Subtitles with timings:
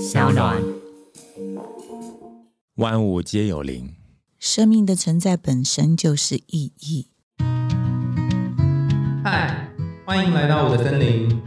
[0.00, 0.56] 小暖。
[2.76, 3.94] 万物皆有灵，
[4.38, 7.10] 生命的存在本身就是意义。
[9.22, 9.68] 嗨，
[10.06, 11.38] 欢迎来到我的森林，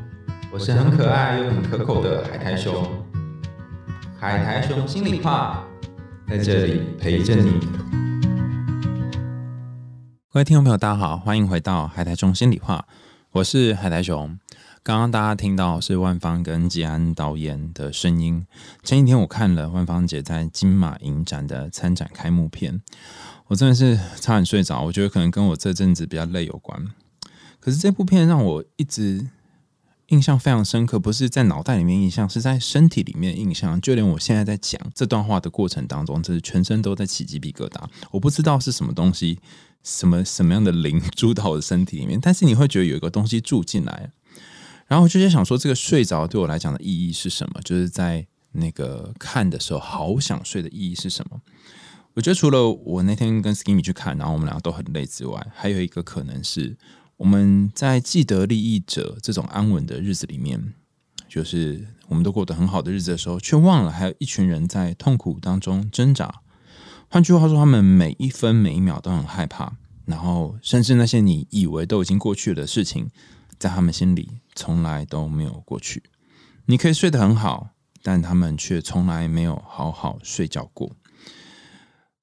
[0.51, 2.87] 我是很可爱又很可口的海苔熊。
[4.19, 5.67] 海苔熊心里话，
[6.29, 7.59] 在这里陪着你。
[10.31, 12.85] 各位听众朋友，大家好，欢迎回到海苔熊心里话，
[13.31, 14.37] 我是海苔熊。
[14.85, 18.45] 刚刚大家听到是万芳跟吉安导演的声音。
[18.83, 22.81] 前几天我看了万芳姐在金马影展的参展开幕片，
[23.47, 24.81] 我真的是差点睡着。
[24.81, 26.85] 我觉得可能跟我这阵子比较累有关。
[27.61, 29.25] 可是这部片让我一直
[30.07, 33.79] 印象非常深刻，不是在脑袋里面印象，是在身体里面印象。
[33.79, 37.81] 就连我现在在讲这段话的过程当中，就是全身都在起鸡皮疙瘩。
[38.11, 39.39] 我不知道是什么东西，
[39.81, 44.11] 什么什么样的灵 住到我的身体里面，但是你会觉得有一个东西住进来。
[44.87, 47.61] 然后我就在想说，这个睡着对我来讲的意义是什么？
[47.63, 51.41] 就是在那个看的时候，好想睡的意义是什么？
[52.13, 56.77] 我觉得除了我那天跟 Skimmy 去看，然后我们两个都很累之外，还有一个可能是
[57.17, 60.73] 我们在既得利益者这种安稳的日子里面，
[61.27, 66.41] 就是我们都过得很好的日子的时候，却忘了还有一群人在痛苦当中挣扎。
[67.09, 69.73] 换句话说，他们每一分每一秒都很害怕，
[70.05, 73.09] 然后甚至那些你以为都已经过去的事情，
[73.57, 74.29] 在他们心里。
[74.55, 76.03] 从来都没有过去。
[76.67, 77.69] 你可以睡得很好，
[78.03, 80.91] 但他们却从来没有好好睡觉过。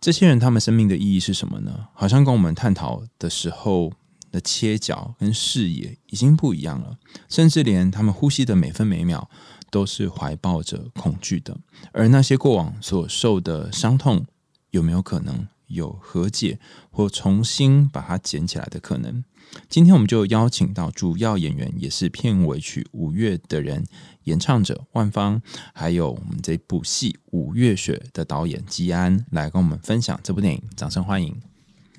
[0.01, 1.89] 这些人，他们生命的意义是什么呢？
[1.93, 3.93] 好像跟我们探讨的时候
[4.31, 6.97] 的切角跟视野已经不一样了。
[7.29, 9.29] 甚至连他们呼吸的每分每秒，
[9.69, 11.59] 都是怀抱着恐惧的。
[11.93, 14.25] 而那些过往所受的伤痛，
[14.71, 16.59] 有没有可能有和解
[16.91, 19.25] 或重新把它捡起来的可能？
[19.69, 23.83] 今天我们就邀请到主要演员，也是片尾曲《五月的人》
[24.25, 30.63] 演唱者万芳，还有我们这部戏《五月雪》的导演吉安，来跟我们分享这部电影。
[30.77, 31.35] 掌声欢迎！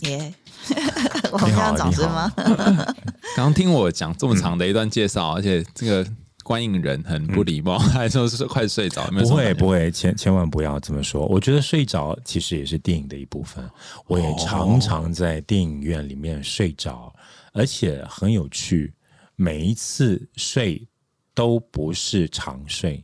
[0.01, 0.33] 耶，
[1.31, 2.31] 我们要掌声吗？
[2.37, 2.95] 刚
[3.35, 6.09] 刚听我讲这么长的一段介绍，而且这个
[6.51, 9.07] 观影人很不礼貌， 还说是快睡着。
[9.11, 11.25] 不会不会，千千万不要这么说。
[11.27, 13.63] 我觉得睡着其实也是电影的一部分。
[14.07, 17.15] 我也常常在电影院里面睡着。
[17.53, 18.93] 而且很有趣，
[19.37, 20.85] 每一次睡
[21.33, 23.01] 都不是长睡，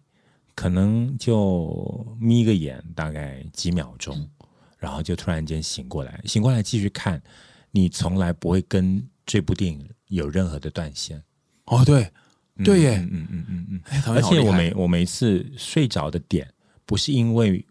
[0.53, 4.29] 可能就眯个眼，大概几秒钟，
[4.77, 7.21] 然后就突然间醒过来，醒过来继续看，
[7.71, 11.23] 你从来不会跟这部电影有任何的断线。
[11.65, 12.09] 哦，对，
[12.63, 16.47] 对耶，嗯嗯嗯嗯，而且我每我每次睡着的点，
[16.85, 17.65] 不是因为。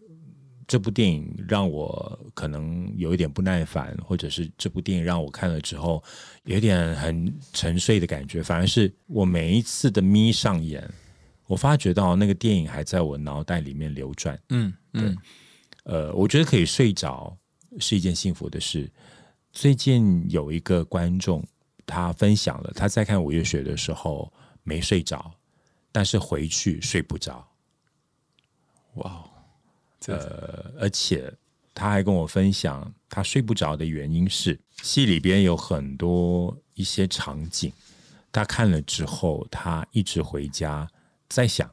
[0.69, 6.03] 这部电影让我可能有一点不耐烦，或者是这部电影让我看了之后
[6.43, 8.43] 有点很沉睡的感觉。
[8.43, 10.85] 反而是我每一次的眯上眼，
[11.45, 14.37] 我发觉到那个电影还在我脑袋里面流转。
[14.49, 15.17] 嗯嗯，
[15.85, 17.33] 呃，我觉得可以睡着
[17.79, 18.91] 是一件幸福的事。
[19.53, 21.41] 最近有一个观众
[21.85, 24.29] 他分享了他在看《五月雪》的时候
[24.67, 25.33] 没睡着，
[25.93, 27.47] 但是回去睡不着。
[28.95, 29.23] 哇！
[30.07, 31.33] 呃，而且
[31.73, 37.71] 他还跟我分享，他睡不着的原因是戏里边有很多一些场景，
[38.29, 40.85] 他看了之后，他一直回家
[41.29, 41.65] 在想，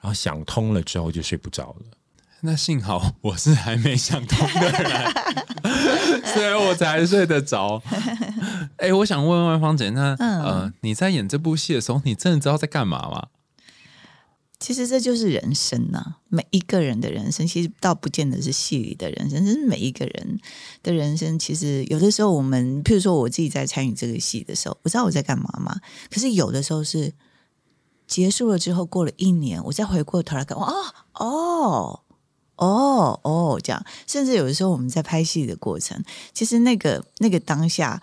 [0.00, 1.97] 然后想通了之后就睡不着了。
[2.42, 7.82] 那幸好我是还没想通的人， 所以我才睡得着。
[8.76, 13.26] 哎，我想问问芳姐，那呃，你在演这部戏的时候，你真的知道在干嘛吗？
[14.60, 20.40] 其实这就是人生呐，每一个人的人生，其实倒不见得是戏里的人生，是每一个人
[20.82, 21.38] 的人生。
[21.38, 25.76] 其实有的时候，我们譬如说我自己在参与这个戏的时候，我知道我在干嘛嘛。
[26.10, 27.12] 可是有的时候是
[28.06, 30.74] 结束了之后，过了一年，我再回过头来看，哦
[31.14, 32.00] 哦
[32.58, 33.84] 哦哦，这样。
[34.06, 36.02] 甚至有的时候我们在拍戏的过程，
[36.34, 38.02] 其实那个那个当下，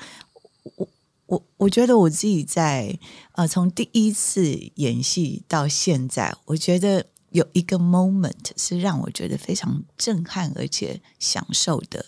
[0.77, 0.87] 我。
[1.27, 2.99] 我我觉得我自己在
[3.31, 4.43] 呃，从第一次
[4.75, 12.05] 演戏到现在，我觉得有一个 moment 是让我觉得非常震撼而且享受的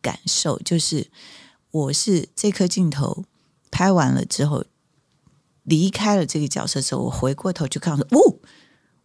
[0.00, 1.10] 感受，就是
[1.72, 3.24] 我是这颗镜头
[3.72, 4.64] 拍完了之后，
[5.64, 8.38] 离开了这个角色之后，我回过头去看说，哦，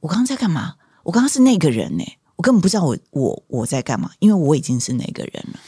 [0.02, 0.76] 我刚刚在干嘛？
[1.06, 2.04] 我刚刚是那个人呢，
[2.38, 5.60] 我根本不知道我我我在干嘛，因为我已经是那个人了。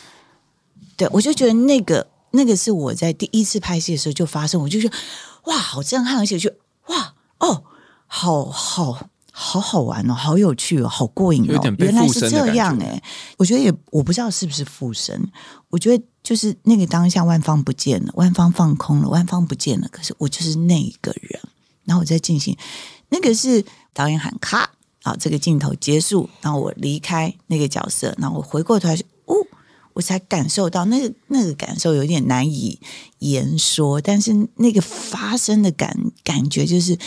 [0.96, 2.08] 对，我就觉得那个。
[2.32, 4.96] 那个是我在第一次拍戏的时候就发生，我就觉得
[5.46, 6.48] 哇，好震撼，而且就
[6.86, 7.64] 哇哦，
[8.06, 13.02] 好好好好玩哦，好有趣哦，好过瘾哦，原来是这样哎！
[13.38, 15.20] 我觉得也我不知道是不是附身，
[15.70, 21.42] 我觉得就是那个当下万方不见了，万方放空了，万方不见了，可是我就是那一个人，
[21.86, 22.56] 然后我在进行
[23.10, 24.70] 那个是导演喊卡，
[25.04, 29.36] 啊，这个镜头结束，然后我离开那个角色，然后我回过头来，哦，
[29.94, 32.80] 我才感受到那个那个感受有点难以
[33.20, 36.98] 言说，但是那个发生的感感觉就是，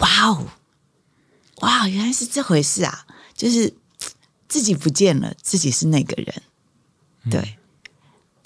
[0.00, 0.46] 哇哦，
[1.60, 3.06] 哇，原来是这回事啊！
[3.34, 3.72] 就是
[4.48, 6.42] 自己不见了，自己是那个人，
[7.30, 7.56] 对。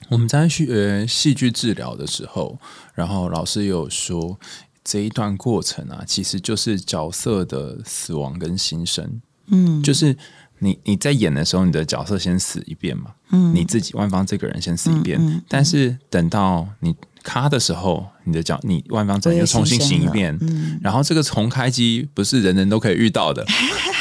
[0.08, 2.58] 我们在学戏剧治疗的时候，
[2.94, 4.38] 然后老师有说，
[4.88, 9.20] 这一段过程啊，其实就是角色的死亡跟新生。
[9.48, 10.16] 嗯，就是
[10.60, 16.94] 你你在演的时候，你的角色先死一遍嘛，嗯，你自己万方这个人先死一遍，但是等到你
[17.24, 23.44] 咔的时候，你的角你万方这又重新醒一遍，嗯，然后这个重开机不是人人都可以遇到的，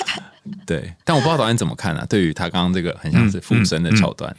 [0.68, 0.94] 对。
[1.04, 2.06] 但我不知道导演怎么看啊？
[2.08, 4.36] 对于他刚刚这个很像是附身的桥段。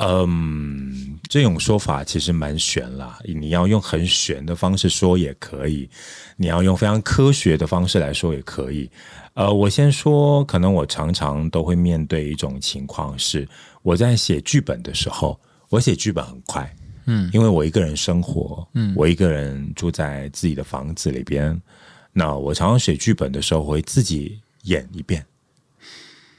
[0.00, 3.18] 嗯，这种说法其实蛮玄啦。
[3.24, 5.90] 你要用很玄的方式说也可以，
[6.36, 8.88] 你要用非常科学的方式来说也可以。
[9.34, 13.48] 呃，我先说，可能我常常都会面对一种情况是，
[13.82, 16.72] 我在写剧本的时候，我写剧本很快，
[17.06, 21.60] 嗯，因为我一个人生活，嗯，我一个人住在自己的房子里边，
[22.12, 25.24] 那我常常写剧本的时候会自己演一遍，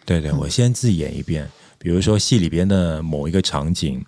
[0.06, 1.50] 对对，我先自己演一遍。
[1.80, 4.06] 比如说戏里边的某一个场景，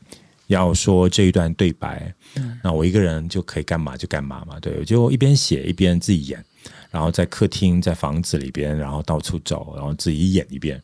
[0.48, 2.14] 要说这一段对白，
[2.62, 6.44] 那我一个人就可以干嘛就干嘛嘛，对，我就一边写一边自己演，
[6.92, 10.82] 然后在客厅在房子里边，然后到处走，然后自己演一遍。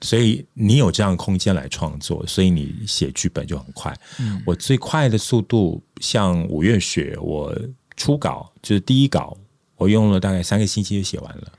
[0.00, 3.96] 所以你有这样空间来创作，所以你写剧本就很快。
[4.44, 7.56] 我最快的速度，像《五月雪》，我
[7.96, 9.36] 初稿就是第一稿，
[9.76, 11.52] 我用了大概三个星期就写完了。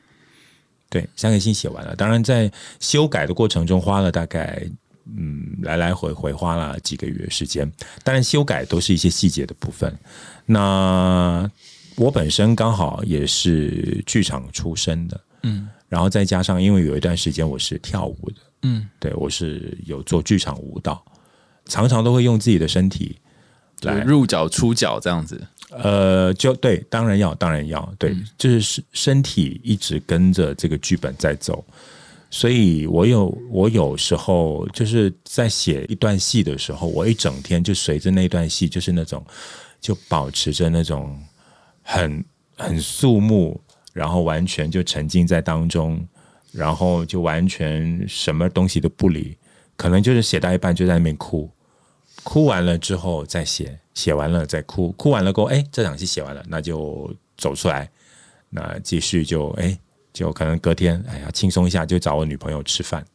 [0.96, 1.94] 对，三个星写完了。
[1.94, 2.50] 当然，在
[2.80, 4.66] 修改的过程中花了大概
[5.14, 7.70] 嗯来来回回花了几个月时间。
[8.02, 9.94] 当然，修改都是一些细节的部分。
[10.46, 11.52] 那
[11.98, 21.04] 我本身刚好也是剧场出身的，嗯，然后再加上因为有一段时间我是跳舞的，嗯，对我是有做剧场舞蹈，
[21.66, 23.18] 常常都会用自己的身体
[23.82, 25.46] 来入脚出脚这样子。
[25.84, 31.64] 呃，就对，当然要，当然要，对，就是身身体一直跟着这个剧本在走，
[32.30, 39.26] 所以我有我有时候就是在写一段戏的时候，我一整天就随着那段戏，就是那种
[39.82, 41.18] 就保持着那种
[41.84, 42.24] 很
[42.56, 43.60] 很肃穆，
[43.94, 46.06] 然后完全就沉浸在当中，
[46.52, 49.38] 然后就完全什么东西都不理，
[49.76, 51.50] 可能就是写到一半就在那边哭，
[52.26, 53.80] 哭完了之后再写。
[53.94, 57.90] 写完了再哭，哭完了过后，哎，这场戏写完了，那就走出来，
[58.50, 59.80] 那继续就哎，
[60.12, 63.06] 就可能隔天，哎呀，轻松一下，就找我女朋友吃饭。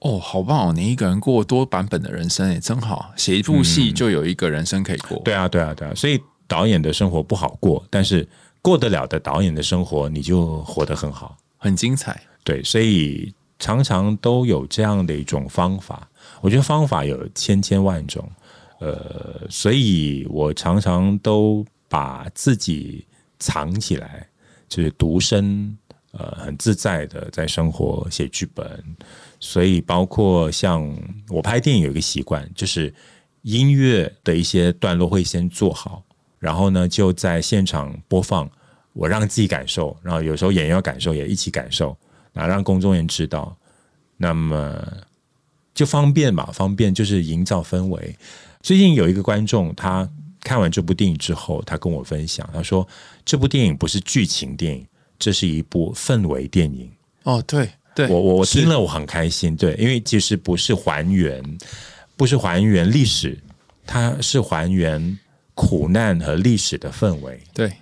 [0.00, 0.72] 哦，好棒哦！
[0.72, 3.12] 你一个人过多版本的人生，哎，真好。
[3.16, 5.20] 写一部戏就有一个人生可以过。
[5.20, 5.94] 对啊，对啊，对啊。
[5.94, 8.28] 所以导演的生活不好过，但是
[8.60, 12.20] 过得了的导演的生活，你就活得很好，很精彩。
[12.42, 16.08] 对，所以常常都有这样的一种方法。
[16.40, 18.28] 我觉得方法有千千万种。
[18.78, 23.06] 呃，所以我常常都把自己
[23.38, 24.26] 藏起来，
[24.68, 25.76] 就是独身，
[26.12, 28.82] 呃，很自在的在生活写剧本。
[29.38, 30.90] 所以包括像
[31.28, 32.92] 我拍电影有一个习惯，就是
[33.42, 36.02] 音乐的一些段落会先做好，
[36.38, 38.50] 然后呢就在现场播放，
[38.94, 41.94] 我让自己感受，然后有时候演员要感受也一起感受，
[42.32, 43.54] 然后让公众人知道，
[44.16, 44.82] 那么
[45.80, 48.14] 就方便嘛，方便就是营造氛围。
[48.60, 50.06] 最近有一个观众，他
[50.42, 52.86] 看完这部电影之后，他跟我分享，他说
[53.24, 54.86] 这部电影不是剧情电影，
[55.18, 56.90] 这是一部氛围电影。
[57.22, 61.42] 哦，对，对我我我听了我很开心，对，因为其实不是还原，
[62.14, 63.38] 不是还原历史，
[63.86, 65.18] 它是还原
[65.54, 67.40] 苦难和历史的氛围。
[67.54, 67.72] 对，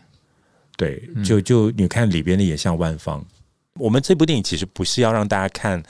[0.77, 3.27] 对，就就你看里边的也像万方。
[3.75, 5.83] 我们这部电影其实不是要让大家看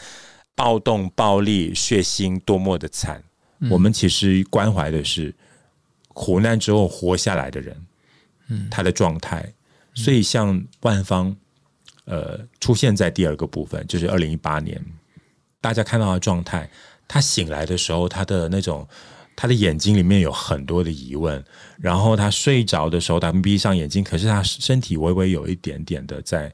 [0.59, 3.23] 暴动、暴力、血腥多么的惨。
[3.71, 5.33] 我们其实关怀的是
[6.09, 7.87] 苦难之后活下来的人，
[8.49, 9.55] 嗯，他的状态。
[9.95, 11.35] 所以像万方，
[12.05, 14.85] 呃，出现在第二个部分，就是二零一八年，
[15.61, 16.69] 大家看到的状态。
[17.07, 18.87] 他醒来的时候，他的那种，
[19.35, 21.43] 他的眼睛里面有很多的疑问。
[21.79, 26.53] 然后他睡着的时候，他闭上眼睛，可是他身体微微有一点点的在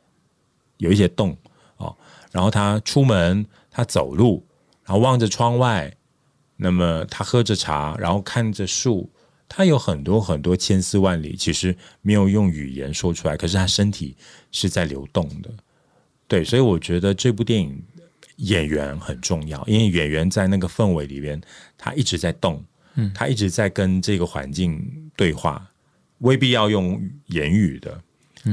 [0.77, 1.37] 有一些动
[1.79, 1.97] 哦。
[2.31, 3.45] 然后他出门，
[3.75, 4.47] 他走路，
[4.85, 5.93] 然后望着窗外。
[6.57, 9.11] 那么他喝着茶，然后看着树，
[9.49, 14.17] 他有很多很多千丝万缕，其实没有用语言说出来，可是他身体
[14.53, 15.51] 是在流动的。
[16.29, 17.83] 对，所以我觉得这部电影
[18.37, 21.41] 演员很重要，因为演员在那个氛围里边，
[21.77, 22.65] 他一直在动，
[22.95, 25.73] 嗯，他一直在跟这个环境对话，
[26.19, 28.01] 未必要用言语的，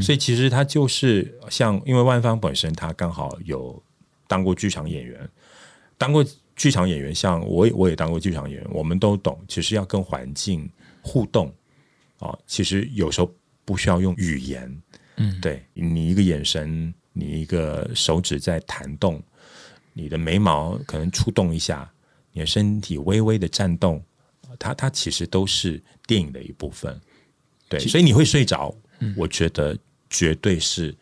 [0.01, 3.82] 所以其实他就是像，因为万芳本身他刚好有
[4.31, 5.29] 当过剧场演员，
[5.97, 10.69] 当过剧场演员，像我也我也当过剧场演员，我们都懂，其实要跟环境
[11.01, 11.53] 互动
[12.19, 13.29] 啊，其实有时候
[13.65, 14.81] 不需要用语言，
[15.17, 19.21] 嗯，对你一个眼神，你一个手指在弹动，
[19.91, 21.91] 你的眉毛可能触动一下，
[22.31, 24.01] 你的身体微微的颤动，
[24.57, 26.97] 它它其实都是电影的一部分，
[27.67, 28.73] 对，所以你会睡着。
[29.17, 29.77] 我觉得
[30.09, 30.95] 绝对是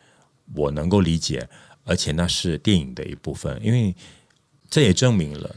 [0.55, 1.45] 我能够理解，
[1.89, 3.95] 而且那是电影的一部分，因为
[4.69, 5.55] 这也证明了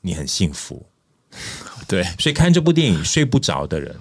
[0.00, 0.86] 你很幸福。
[1.88, 3.94] 对，所以看这部电影睡不着的人，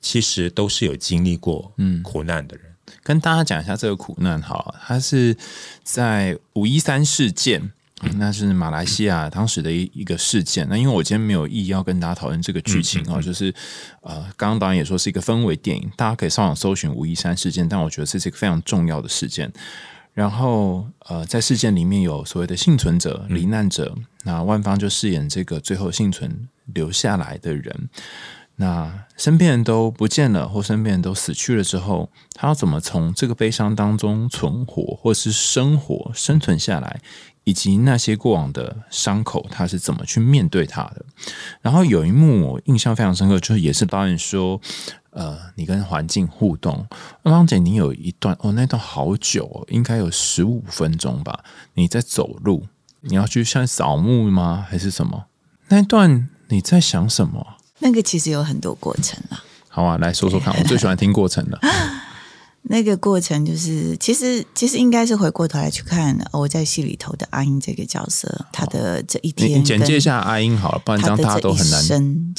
[0.00, 2.66] 其实都是有经历过嗯苦难的人。
[3.02, 5.36] 跟大家讲一下这个苦难，哈，它是
[5.82, 7.72] 在五一三事件。
[8.18, 10.66] 那是马来西亚当时的一一个事件。
[10.68, 13.54] 那因为我今天没有意要跟大家讨论这个剧情啊，就是
[14.02, 17.66] 呃，刚刚导演也说是一个氛围电影，大家可以上网搜寻五一三事件。
[17.66, 19.50] 但我觉得这是一个非常重要的事件。
[20.14, 27.90] 然后呃，在事件里面有所谓的幸存者、罹难者，那万方就饰演这个最后幸存留下来的人。
[28.56, 37.00] 那身边人都不见了，或身边人都死去了之后，他要怎么从这个悲伤当中存活，或是生活生存下来？
[37.44, 41.04] 以及那些过往的伤口，他是怎么去面对他的？
[41.62, 44.60] 然后有一幕我印象非常深刻，就是也是导演说，
[45.10, 46.86] 呃，你跟环境互动。
[47.24, 51.44] 汪姐，你有一段哦，那段好久，应该有十五分钟吧？
[51.74, 52.66] 你在走路，
[53.02, 54.66] 你要去像扫墓吗？
[54.68, 55.26] 还是什么？
[55.68, 57.56] 那段你在想什么？
[57.80, 59.44] 那个其实有很多过程啊。
[59.68, 61.58] 好啊，来说说看，我最喜欢听过程的。
[62.66, 69.62] 那个过程就是，其实其实应该是回过头来去看我在戏里头的阿英这个角色，他的这一天。
[69.62, 71.84] 简介一下阿英好了，不然这样大家都很难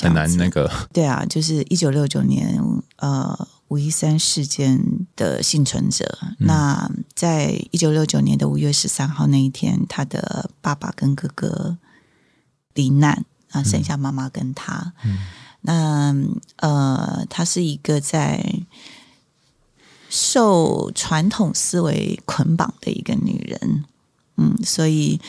[0.02, 0.70] 很难那个。
[0.92, 2.60] 对啊，就是一九六九年
[2.98, 4.82] 呃五一三事件
[5.16, 6.18] 的幸存者。
[6.40, 11.78] 那在一九六九年的五月十三号那一天，他的爸爸跟哥哥
[12.74, 14.94] 罹难啊，剩下妈妈跟他。
[15.04, 15.20] 嗯
[15.62, 16.16] 那
[16.58, 18.44] 呃，他是一个在。
[20.18, 23.84] 受传统思维捆绑的一个女人，
[24.38, 25.20] 嗯，所以，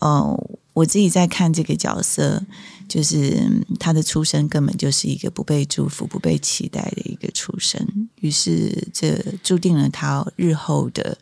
[0.00, 2.42] 呃，我自己在看这个角色，
[2.88, 11.16] 就是她的出生根本就是一个不被祝福、不被期待的一个出生，于是这注定了她日后的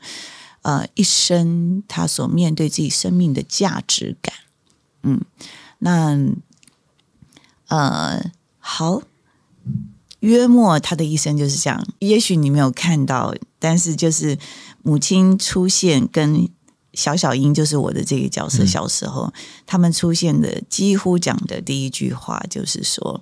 [0.63, 4.35] 呃一生，她所面对自己生命的价值感，
[5.03, 5.21] 嗯，
[5.81, 6.19] 那
[7.69, 9.03] 呃，好。
[10.23, 11.85] 约莫他的一生就是这样。
[11.99, 14.39] 也许你没有看到，但是就是
[14.83, 16.49] 母亲出现跟
[16.95, 18.65] 小小英，就是我的这个角色。
[18.65, 19.33] 小时候
[19.67, 23.21] 他们出现的，几乎讲的第一句话就是说：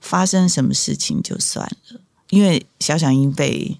[0.00, 2.00] 发生什么事情就算了，
[2.30, 3.78] 因为小小英被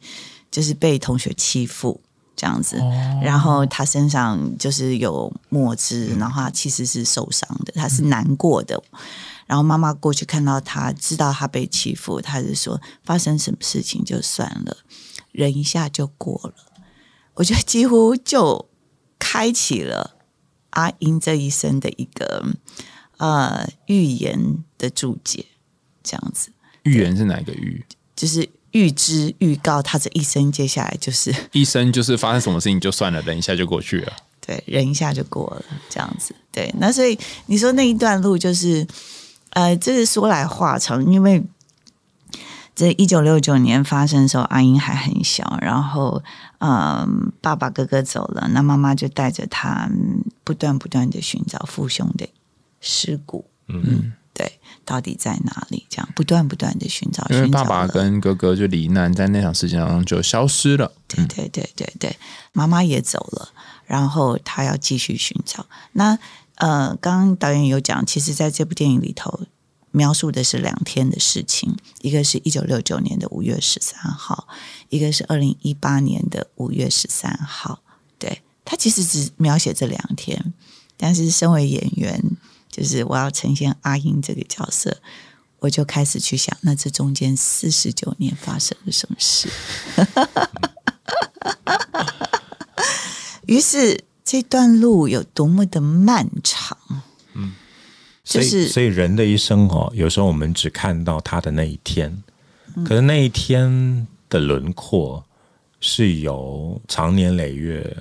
[0.51, 2.01] 就是被同学欺负
[2.37, 2.77] 这样子，
[3.23, 8.83] 然后他身上就是有墨汁，然后他其实是受伤的，他是难过的。
[9.49, 14.77] 然后妈妈过去看到他，知道他被欺负，他就说：“发生什么事情就算了，
[15.33, 16.55] 忍一下就过了。”
[17.33, 18.69] 我觉得几乎就
[19.19, 20.17] 开启了
[20.71, 22.45] 阿英这一生的一个
[23.17, 25.47] 呃预言的注解，
[26.03, 26.51] 这样子。
[26.83, 27.83] 预言是哪个预？
[28.15, 34.13] 就是预知、预告他这一生接下来就是 一生，就是发生什么事情就算了，忍一下就过去了。
[34.43, 36.35] 对，忍一下就过了，这样子。
[36.53, 38.87] 对，那所以你说那一段路就是。
[39.51, 41.45] 呃，这是说来话长，因为
[42.75, 46.23] 这一九六九年发生的时候，阿英还很小，然后
[46.59, 49.91] 嗯，爸爸哥哥走了，那妈妈就带着他
[50.45, 52.29] 不断不断的寻找父兄的
[52.81, 55.87] 尸骨，嗯，对，到底在哪里？
[55.91, 62.17] 这样不断不断的寻找，因为爸爸跟哥哥就罹难，在那场事件当中就消失了，对对对对对，
[62.53, 63.49] 妈妈也走了，
[63.87, 66.17] 然后他要继续寻找那。
[66.59, 69.43] 呃，刚刚导演有讲，其实在这部电影里头
[69.93, 74.49] 描述的是两天的事情，一个是一九六九年的五月十三号，
[74.89, 77.79] 一个是二零一八年的五月十三号。
[78.19, 80.53] 对他其实只描写这两天，
[80.97, 82.21] 但是身为演员，
[82.69, 85.01] 就是我要呈现阿英这个角色，
[85.61, 89.49] 我就开始去想，那这中间四十九年发生了什么事？
[93.47, 94.08] 于是。
[94.29, 96.77] 这段路有多么的漫长？
[97.33, 97.55] 嗯，
[98.23, 102.23] 就是所以人的一生哦，有时候我们只看到他的那一天，
[102.85, 105.25] 可是那一天的轮廓
[105.81, 107.97] 是由长年累月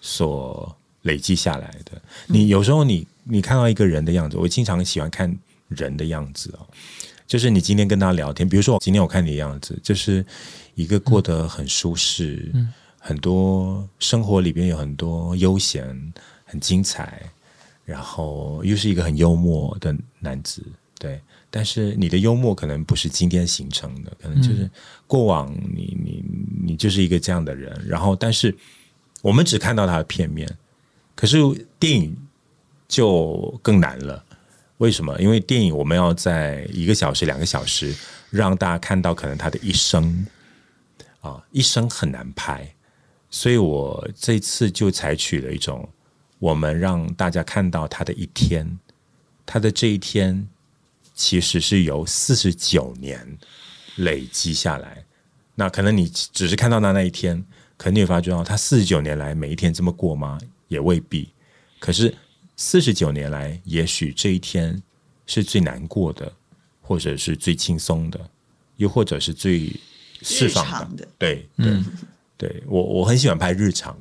[0.00, 2.00] 所累积下来的。
[2.26, 5.30] 你有时候你你看到一个人的样子，我经常喜欢看
[5.68, 6.66] 人的样子哦。
[7.26, 10.24] 就是你今天跟他聊天，比如说今天我看你的样子，就是
[10.74, 12.50] 一个过得很舒适，
[13.06, 15.84] 很多生活里边有很多悠闲，
[16.46, 17.20] 很精彩，
[17.84, 20.64] 然后又是一个很幽默的男子，
[20.98, 21.20] 对。
[21.50, 24.68] 但是你的幽默可能不是今天形成的，可能就是
[25.06, 26.24] 过往你你
[26.64, 28.56] 你就是一个这样的人，然后但是
[29.20, 30.48] 我们只看到他的片面，
[31.14, 31.36] 可是
[31.78, 32.16] 电影
[32.88, 34.24] 就更难了。
[34.78, 35.20] 为什么？
[35.20, 37.94] 因为电影我们要在一个小时、两个小时
[38.30, 40.26] 让大家看到可能他的一生
[41.20, 42.74] 啊，一生很难拍，
[43.34, 45.88] 所以我这次就采取了一种，
[46.38, 48.78] 我们让大家看到他的一天，
[49.44, 50.46] 他的这一天
[51.14, 53.36] 其实是由四十九年
[53.96, 55.04] 累积下来。
[55.56, 57.44] 那可能你只是看到他那一天，
[57.76, 60.38] 可能你会发觉到他四十九年来每一天这么过吗？
[60.68, 61.28] 也未必。
[61.80, 62.14] 可是。
[62.56, 64.80] 四十九年来，也许这一天
[65.26, 66.32] 是最难过的，
[66.80, 68.30] 或者是最轻松的，
[68.76, 69.74] 又或者是最
[70.22, 71.04] 释放的。
[71.18, 71.82] 对，对，
[72.36, 73.96] 对我我很喜欢拍日常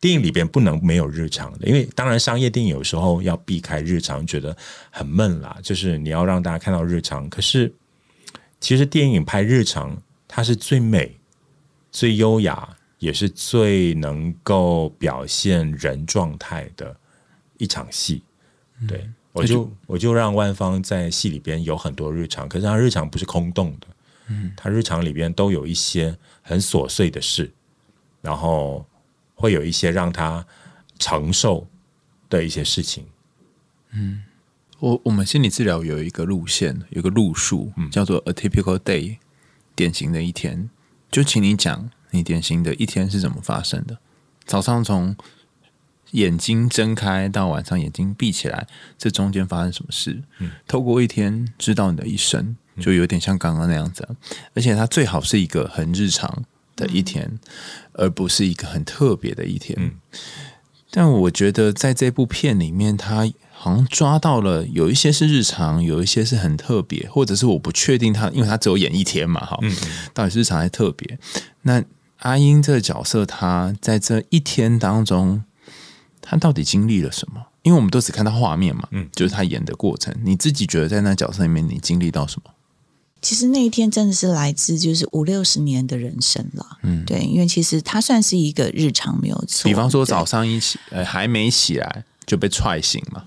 [0.00, 4.56] 电影里边不能没有日常的，因为当然商业电影有时候要避开日常，觉得
[4.90, 5.58] 很闷啦。
[5.62, 7.72] 就是你要让大家看到日常，可是
[8.60, 11.16] 其实电影拍日常，它是最美、
[11.90, 16.96] 最优雅，也是最能够表现人状态的。
[17.62, 18.22] 一场戏，
[18.88, 23.86] 对我就我就让万芳在戏里边有很多日常，可是他日常不是空洞的，
[24.28, 27.52] 嗯，他日常里边都有一些很琐碎的事，
[28.20, 28.86] 然后
[29.34, 30.46] 会有一些让他
[30.98, 31.66] 承受
[32.28, 33.06] 的一些事情。
[33.92, 34.22] 嗯，
[34.78, 39.18] 我我们心理治疗有一个路线，有个路数，叫做 a typical day，
[39.74, 40.70] 典型的一天。
[41.10, 43.98] 就请你讲，你典型的一天是怎么发生的？
[44.44, 45.16] 早上从。
[46.14, 48.66] 眼睛睁开到晚上眼睛闭起来，
[48.98, 50.20] 这中间发生什么事？
[50.40, 54.08] 嗯，透过一天知道你的一生，就有点像刚刚那样子。
[54.52, 56.42] 而且它最好是一个很日常
[56.80, 57.38] 的一天，
[57.92, 59.78] 而不是一个很特别的一天。
[59.78, 59.92] 嗯，
[60.90, 69.58] 但我觉得在这部片里面，他好像抓到了有一些是日常，有一些是很特别，或者是我不确定他，因为他只有演一天嘛，哈，
[70.14, 71.18] 到底是日常还是特别？
[71.62, 71.84] 那
[72.20, 75.44] 阿英这个角色，他在这一天当中。
[76.22, 77.42] 他到底经历了什么？
[77.62, 80.14] 因为我们都只看到画面嘛，嗯，就是他演的过程。
[80.22, 82.52] 你自己觉得在那角色里面，你经历到什么？
[83.22, 89.68] 其实那一天真的是来自就是五六十年的人生了，嗯，对，因为其实他算是一个日常没有错。
[89.68, 92.04] 比方说早上一起，呃，还没起来。
[92.26, 93.24] 就被踹醒嘛？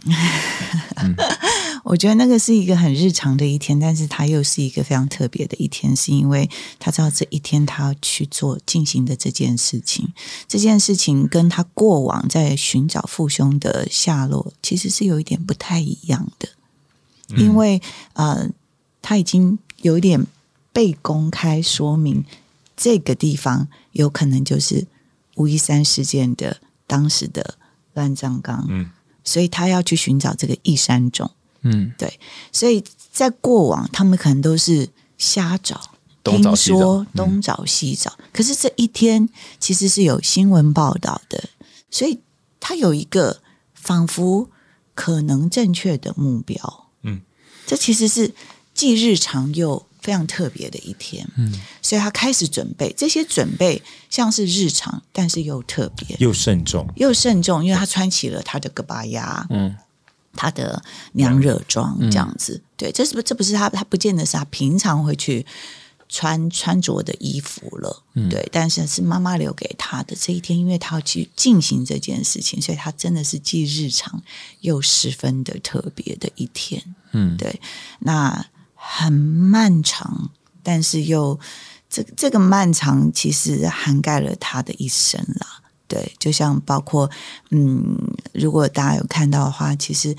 [1.84, 10.14] 我觉得那个是一个很日常的一天，但是他又是一个非常特别的一天，是因为他知道这一天他要去做进行的这件事情，
[10.48, 16.48] 这件事情跟他过往在寻找父兄的下落其实是有一点不太一样的，
[17.36, 17.82] 因为
[18.14, 18.48] 呃，
[19.02, 20.26] 他已经有一点
[20.74, 22.26] 被公开说明，
[22.76, 24.88] 这个地方有可能就是
[25.36, 27.56] 五一三事件的当时的。
[27.96, 28.90] 乱葬岗，嗯，
[29.24, 31.30] 所以他要去寻找这个异山种，
[31.62, 32.20] 嗯，对，
[32.52, 35.80] 所以在过往他们可能都是瞎找，
[36.24, 41.52] 听说东找西找，可是这一天其实是有新闻报道的，
[41.92, 42.20] 所以
[42.60, 43.44] 他有一个
[43.76, 44.50] 仿佛
[44.96, 47.22] 可能正确的目标，嗯，
[47.68, 48.34] 这其实是
[48.74, 49.86] 既日常又。
[50.04, 51.50] 非常特别的一天，嗯，
[51.82, 59.74] 所以他开始准备这些准备，像是日常，但是又特别，又慎重，又慎重，因为他穿起了他的戈巴牙，嗯，
[60.36, 60.84] 他的
[61.14, 65.46] 娘惹装这样子，对，这是不这不是他，他不见得是他平常会去
[66.10, 74.22] 穿穿着的衣服了，对，但是是妈妈留给他的这一天，因为他要去进行这件事情，所以他真的是既日常
[74.60, 76.84] 又十分的特别的一天，
[77.14, 77.62] 嗯，对，
[78.00, 78.46] 那。
[78.86, 80.30] 很漫长，
[80.62, 81.40] 但是又
[81.90, 85.62] 这这个漫长其实涵盖了他的一生啦。
[85.88, 87.10] 对，就像包括
[87.52, 87.98] 嗯，
[88.34, 90.14] 如果大家有看到的话，其实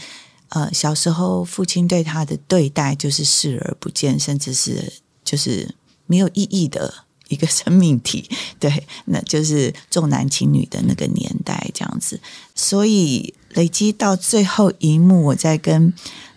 [0.49, 5.75] 呃，小时候父亲对他的对待就是视而不见，甚至是就是
[6.07, 8.31] 没有意义的一个生命体。
[8.59, 12.19] 对，那就是重男轻女的那个年代这样子。
[12.55, 15.93] 所以累积到最后一幕，我在跟。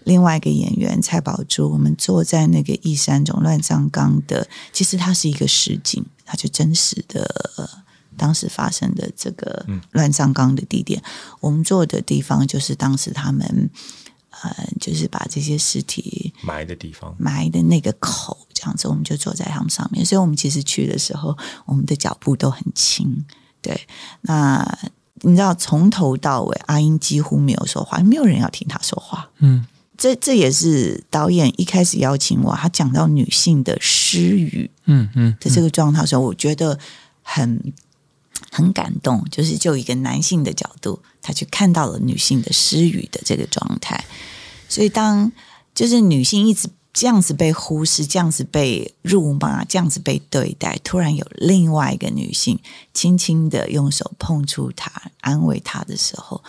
[0.07, 7.69] 另外一个演员蔡宝珠，我们坐在那个一山种乱葬岗的，其实它是一个实景，它就真实的
[8.15, 11.03] 当时发生的这个乱葬岗的地点。
[11.41, 13.69] 我们坐的地方就是当时他们
[14.29, 20.05] 呃，就是把这些尸体埋的地方，埋的那个口，这样子，我们就坐在他们上面。
[20.05, 23.25] 所以，我们其实去的时候，我们的脚步都很轻。
[23.61, 23.77] 对，
[24.21, 24.65] 那
[25.23, 29.29] 你知道，从头到尾，阿英几乎没有说话，没有人要听他说话。
[29.39, 29.67] 嗯。
[29.97, 36.77] 这这也是导演一开始邀请我，他讲到女性的失语，嗯嗯的这个状态的时候，我觉得
[37.23, 37.73] 很
[38.51, 44.05] 很感动，就是就一个男性的角度，他去看到了女性的失语的这个状态。
[44.69, 45.31] 所以，当
[45.73, 52.59] 就是女性一直这样子被忽视、这样子被辱骂、这样子被对待，突然有另外一个女性
[52.93, 56.43] 轻轻的用手碰触她、安慰她的时候，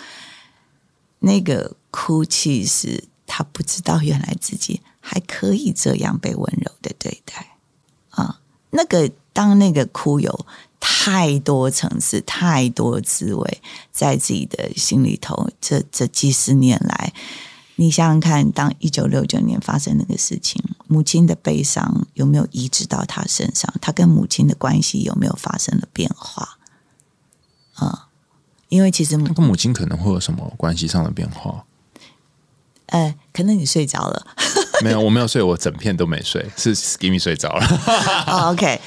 [1.21, 7.59] 那个哭泣是他不知道原来自己还可以这样被温柔的对待
[8.11, 8.41] 啊。
[8.71, 10.47] 那个当那个哭有
[10.81, 13.63] 太多层次、太多滋味
[13.93, 17.13] 在自己的心里头，这这几十年来。
[17.81, 23.73] 你想想看，当一九六九年发生那个事情，母亲的悲伤有没有移植到他身上？
[23.81, 26.59] 他跟母亲的关系有没有发生了变化？
[27.75, 28.09] 啊，
[28.69, 31.65] 因为其实跟母亲可能会有什么关系上的变化？
[32.89, 34.27] 呃，可能你睡着了。
[34.85, 37.67] 没有，我没有睡，我整片都没睡，是 Skimmy 睡着了。
[38.29, 38.81] 哦，OK，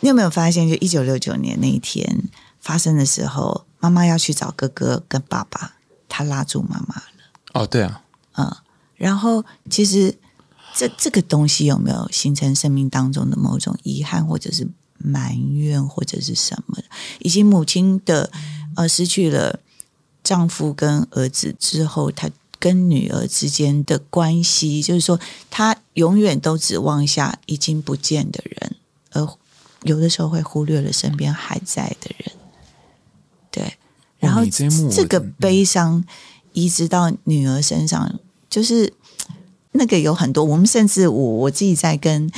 [0.00, 2.24] 你有没有发现，就一九六九年那一天
[2.60, 5.74] 发生的时候，妈妈要去找哥哥跟爸爸，
[6.08, 7.04] 他拉住妈妈了。
[7.54, 8.02] 哦，对啊。
[8.36, 8.56] 嗯，
[8.94, 10.16] 然后其实
[10.74, 16.78] 这这个东西有没有形成生命当中的某种遗憾，或者是埋怨，或者是什么？
[17.18, 18.30] 以及母亲的
[18.76, 19.58] 呃失去了
[20.22, 22.30] 丈夫跟儿子之后，她
[22.62, 25.18] 跟女儿之间的关系，就是说
[25.50, 28.76] 他永远都指望下已经不见的人，
[29.10, 29.28] 而
[29.82, 32.32] 有的时候会忽略了身边还在的人。
[33.50, 33.74] 对，
[34.20, 36.04] 然后这个悲伤。
[36.54, 38.20] 移植到女儿身上，
[38.50, 38.92] 就是
[39.70, 40.44] 那个有很多。
[40.44, 42.30] 我们甚至我我自己在跟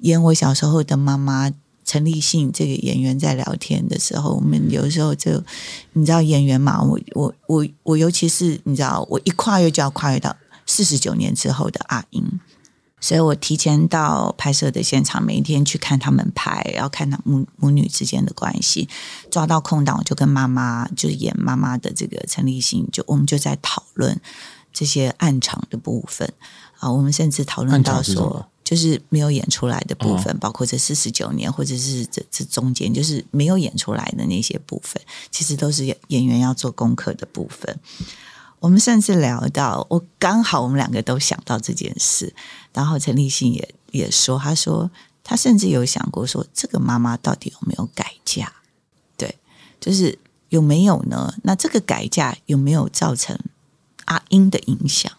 [0.00, 1.52] 演我小时候的妈妈
[1.90, 5.42] 陈立信这个演员在聊天的时候，我们有时候就
[5.94, 12.40] 你知道演员嘛，我我我我尤其是你知道，我一跨越就要跨越到四十九年之后的阿英。
[13.00, 18.88] 所以我提前到拍摄的现场，每一天去看他们拍，然后看他母母女之间的关系。
[19.28, 24.20] 抓到空档，我就跟妈妈，就是演妈妈的这个陈立新，就我们就在讨论
[24.72, 26.32] 这些暗场的部分
[26.78, 26.92] 啊。
[26.92, 35.02] 我们甚至讨论到说，就是没有演出来的部分，包括这四十九年，或者是这这中间，就是没有演出来的那些部分，
[35.32, 37.76] 其实都是演员要做功课的部分。
[38.60, 42.32] 我们甚至聊到，我刚好我们两个都想到这件事，
[42.72, 44.88] 然后陈立信也也说，他说
[45.24, 48.52] 他甚至有想过说，这个妈妈到底有没有改嫁？
[49.16, 49.36] 对，
[49.80, 50.16] 就是
[50.50, 51.34] 有没有呢？
[51.42, 53.36] 那这个改嫁有没有造成
[54.04, 55.10] 阿英的影响？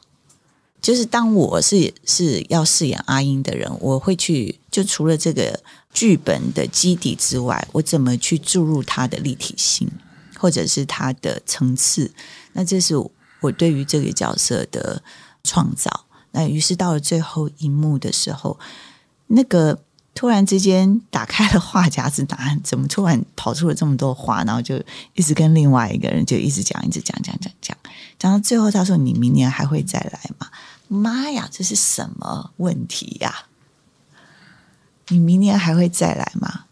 [0.81, 5.59] 就是当我是是要饰演阿英的人，我会去就除了这个
[5.93, 9.89] 剧本的基底之外，我怎么去注入它的立体性，
[10.37, 12.11] 或者是它的层次？
[12.53, 12.95] 那这是。
[13.41, 15.01] 我对于这个角色的
[15.43, 18.59] 创造，那于是到了最后一幕的时候，
[19.25, 19.79] 那个
[20.13, 24.79] 突然之间打开了话匣子，答案怎么突然跑出了这么多话，然后就
[25.15, 27.75] 一直跟另外一个人就一直讲，一直讲，讲讲讲，
[28.19, 30.47] 讲到最后他说：“你明年还会再来吗？”
[30.93, 33.45] 妈呀，这是什么问题呀？
[35.08, 36.65] 你明年还会再来吗？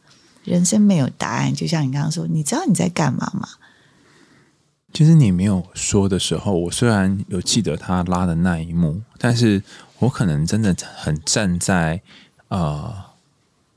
[0.44, 3.48] 人生没有答案，就像你刚刚说，你知道你在干嘛吗？
[4.92, 9.64] 其实你没有说的时候，我虽然有记得他拉的那一幕，但是
[10.00, 12.02] 我可能真的很站在
[12.50, 12.94] 呃，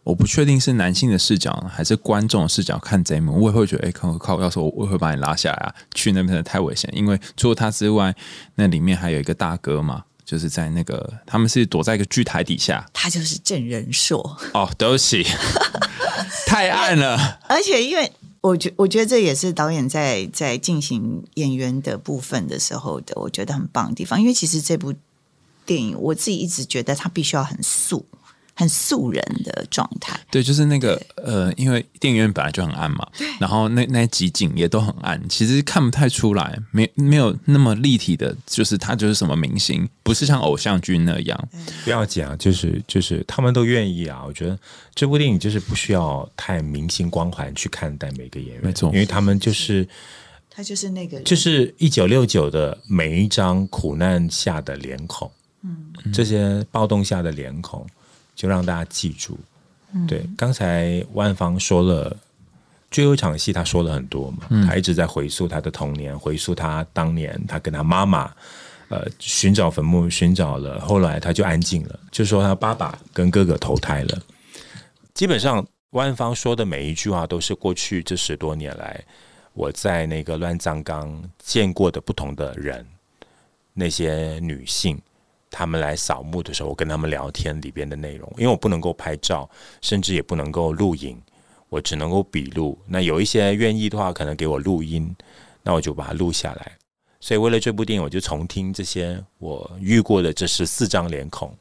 [0.04, 8.16] 我不确定是男性的视角还是观众视角看这一幕，我也会觉得，哎，靠靠，要是我我会把你拉下来啊，去那边的太危险，因为除了他之外，
[8.54, 14.18] 那里面还有一个大哥嘛，就是在那个他们是躲在一个剧台底下，他就是郑仁硕
[14.54, 15.24] 哦，对不起，
[16.46, 18.10] 太暗了，而且因为。
[18.42, 24.20] 我觉我觉得这也是导演在在进行演员的部分的时候的，我觉得很棒的地方。
[24.20, 24.92] 因为其实这部
[25.64, 28.04] 电影，我自己一直觉得它必须要很素。
[28.54, 33.08] 很素人的状态，对，就是那个呃，因为电影院本来就很暗嘛，
[33.40, 41.48] 然后那那几景也都很暗，其实看不太出来，没没有那么立体的，就是他就是什么明星，不是像偶像剧那样。
[41.82, 44.22] 不要讲，就是就是他们都愿意啊。
[44.26, 44.58] 我觉得
[44.94, 49.88] 这部电影就是不需要太明星光环去看待每个演员，没错，因为他们就是
[50.50, 55.30] 他就是那个，就是一九六九的每一张苦难下的脸孔，
[55.62, 57.86] 嗯，这些暴动下的脸孔。
[58.34, 59.38] 就让大家记住，
[60.08, 62.16] 对，刚才万芳说了
[62.90, 68.32] 最后一场戏，他说了很多嘛，他一直在回溯他的童年，回溯他当年他跟他妈妈
[68.88, 74.22] 呃寻找坟墓，寻找了，后来他就安静了，就说他爸爸跟哥哥投胎了。
[75.14, 78.98] 基本上万芳说的每一句话，都是过去这十多年来
[79.52, 82.86] 我在那个乱葬岗见过的不同的人，
[83.74, 84.98] 那些女性。
[85.52, 89.48] 他们来扫墓的时候，我跟他们聊天里边的内容，因为我不能够拍照，
[89.82, 91.20] 甚至也不能够录影，
[91.68, 92.76] 我只能够笔录。
[92.86, 95.14] 那有一些愿意的话，可能给我录音，
[95.62, 96.72] 那我就把它录下来。
[97.20, 101.54] 所以为了这部电影，我就重听这些我遇过的这十四张脸孔。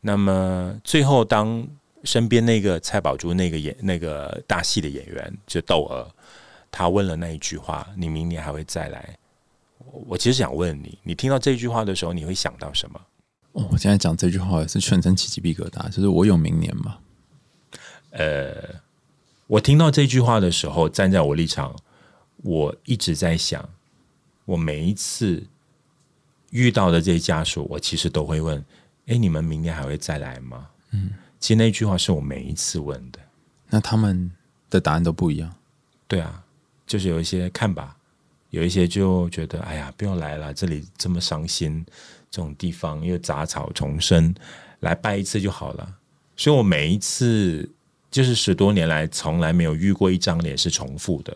[0.00, 1.66] 那么最后，当
[2.04, 6.08] 身边那个蔡宝珠那个演那个大戏的演员，就窦娥，
[6.70, 9.14] 他问了那一句话：“你明年还会再来？”
[9.92, 13.00] 我其实想问你，你听到这句话的时候，你会想到什么？
[13.52, 16.98] 哦，我现在讲这句话是全身起鸡皮疙瘩，就是我有明年吗？
[18.10, 18.54] 呃，
[19.46, 21.76] 我听到这句话的时候，站在我立场，
[22.38, 23.68] 我一直在想，
[24.46, 25.46] 我每一次
[26.50, 28.64] 遇到的这些家属，我其实都会问：
[29.06, 30.68] 哎，你们明年还会再来吗？
[30.92, 33.18] 嗯，其实那句话是我每一次问的，
[33.68, 34.30] 那他们
[34.70, 35.54] 的答案都不一样。
[36.08, 36.42] 对啊，
[36.86, 37.96] 就是有一些看吧。
[38.52, 41.82] 有一些就觉得，哎呀，不要来了，这里这么伤心，
[42.30, 44.34] 这种地方又杂草丛生，
[44.80, 45.96] 来拜一次就好了。
[46.36, 47.66] 所以我每一次
[48.10, 51.34] 就是十多年来从来没有遇过一张脸是重复的，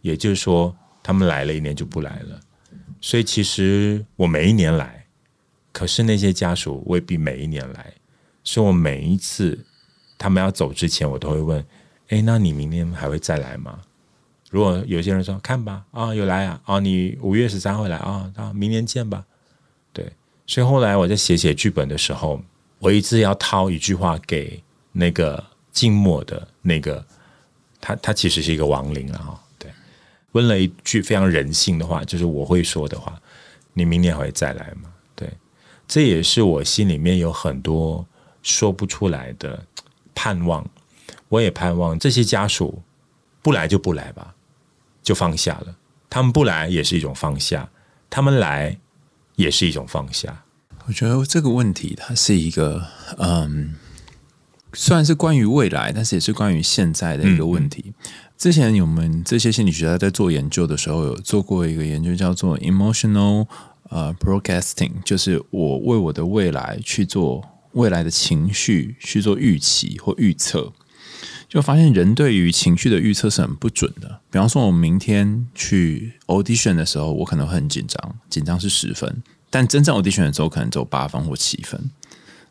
[0.00, 2.40] 也就是说，他们来了一年就不来了。
[3.00, 5.06] 所以其实我每一年来，
[5.70, 7.94] 可是那些家属未必每一年来，
[8.42, 9.64] 所以我每一次
[10.18, 11.64] 他们要走之前，我都会问：
[12.08, 13.80] 哎，那你明年还会再来吗？
[14.50, 19.24] 如果有些人说看吧，啊，有来啊，啊，你五月十三会来啊，啊，明年见吧。
[19.92, 20.10] 对，
[20.46, 22.40] 所以后来我在写写剧本的时候，
[22.78, 27.04] 我一直要掏一句话给那个静默的那个
[27.80, 29.38] 他，他其实是一个亡灵了哈。
[29.58, 29.70] 对，
[30.32, 33.20] 问了一句非常人性的话，就是我会说的话：
[33.74, 34.90] 你明年还会再来吗？
[35.14, 35.30] 对，
[35.86, 38.06] 这也是我心里面有很多
[38.42, 39.62] 说不出来的
[40.14, 40.66] 盼望。
[41.28, 42.82] 我也盼望这些家属
[43.42, 44.34] 不来就不来吧。
[45.08, 45.74] 就放下了，
[46.10, 47.70] 他们不来也是一种放下，
[48.10, 48.78] 他们来
[49.36, 50.44] 也是一种放下。
[50.84, 53.74] 我觉得这个问题它是一个，嗯，
[54.74, 57.94] 虽然是关于未来，但是也是关于现在的一个问题。
[58.36, 63.46] 之前我们这些心理学家在做研究的时候，有做过一个研究，叫做 emotional
[63.88, 67.42] 呃 broadcasting，就是我为我的未来去做
[67.72, 70.70] 未来的情绪去做预期或预测。
[71.48, 74.20] 就发现人对于情绪的预测是很不准的。
[74.30, 81.90] 比方说，我明天去 audition 的时候，我可能会很紧张，紧张是十分，但真正 audition 的时候可能只有八分或七分，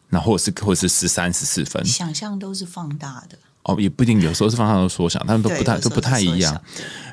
[0.09, 1.85] 那或者是或者是十三十四分。
[1.85, 6.59] 想象都是放大的哦，也不一定，有时候是放大都缩小，但都不太都不太一样。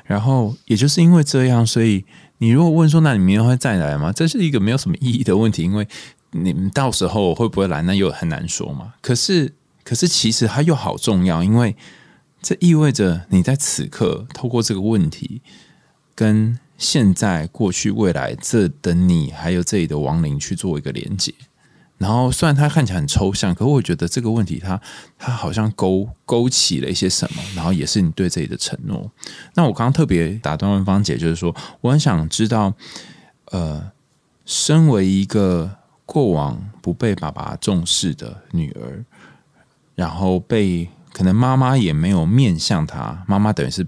[0.05, 2.03] 然后也就是因为这样，所以
[2.39, 4.11] 你如果问说，那你明天会再来吗？
[4.11, 5.87] 这是一个没有什么意义的问题，因为
[6.31, 8.95] 你们到时候会不会来，那又很难说嘛。
[9.01, 9.53] 可是。
[9.85, 11.75] 可是其实它又好重要，因为
[12.41, 15.41] 这意味着你在此刻透过这个问题，
[16.13, 21.33] 跟现在、过去、未来这的你，还有这里的亡灵去做一个连接。
[21.97, 24.81] 然后虽然它看起来很抽象，可我觉得这个问题它
[25.17, 29.09] 它好像勾勾起了一些什么，然后也是你对这里的承诺。
[29.53, 32.73] 那我刚刚特别打断问芳姐，就是说我很想知道，
[33.51, 33.91] 呃，
[34.45, 39.05] 身为一个过往不被爸爸重视的女儿。
[39.95, 43.87] 然后被可能妈妈也没有面向他，妈妈等于是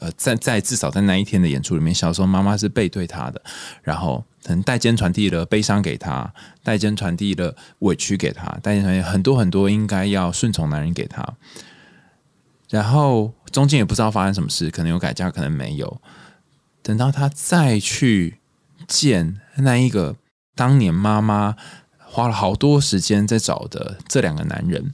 [0.00, 3.42] 呃在在至少在那一天的演出里面，小时候妈妈是背对他的，
[3.82, 6.30] 然后可能代间传递了悲伤给他，
[6.62, 11.26] 代间传递了委屈给他，代间传递很多很多应该要顺从男人给他，
[12.68, 16.00] 然后中间也不知道发生什么事，可能有改嫁，可能没有，
[16.82, 18.40] 等到他再去
[18.86, 20.16] 见那一个
[20.54, 21.56] 当年妈妈
[21.98, 24.92] 花了好多时间在找的这两个男人。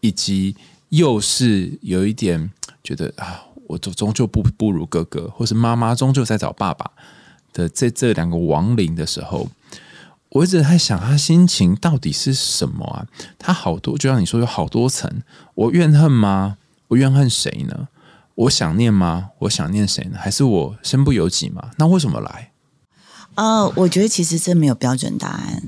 [0.00, 0.56] 以及
[0.90, 2.50] 又是有一点
[2.82, 6.90] 觉得啊，我终终究不不如哥哥，或是妈妈终究在找爸爸
[7.52, 9.48] 的这这两个亡灵的时候，
[10.30, 13.06] 我一直在想，他心情到底是什么啊？
[13.38, 15.22] 他好多，就像你说，有好多层。
[15.54, 16.56] 我怨恨吗？
[16.88, 17.88] 我怨恨谁呢？
[18.34, 19.30] 我想念吗？
[19.40, 20.18] 我想念谁呢？
[20.18, 21.70] 还是我身不由己吗？
[21.76, 22.52] 那为什么来？
[23.34, 25.62] 啊，我觉得其实这没有标准答案。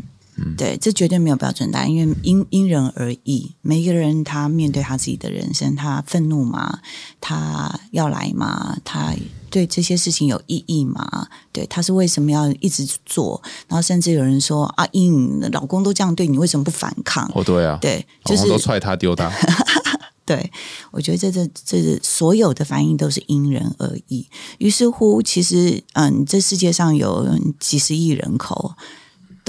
[0.57, 3.55] 对，这绝对没有标准答案，因为因因人而异。
[3.62, 6.81] 每一个人他面对他自己的人生，他愤怒吗？
[7.20, 8.76] 他要来吗？
[8.85, 9.14] 他
[9.50, 11.29] 对这些事情有意义吗？
[11.53, 13.42] 对，他是为什么要一直做？
[13.68, 19.31] 然后甚至有人说：“阿英，老公都这样对你，为什么不反抗？”哦，对啊，对，就是都踹他丢他。
[20.24, 20.50] 对，
[20.92, 24.29] 我觉得这这这所有的反应都是因人而异。
[24.59, 28.74] 于是乎，其实嗯，这世界上有几十亿人口。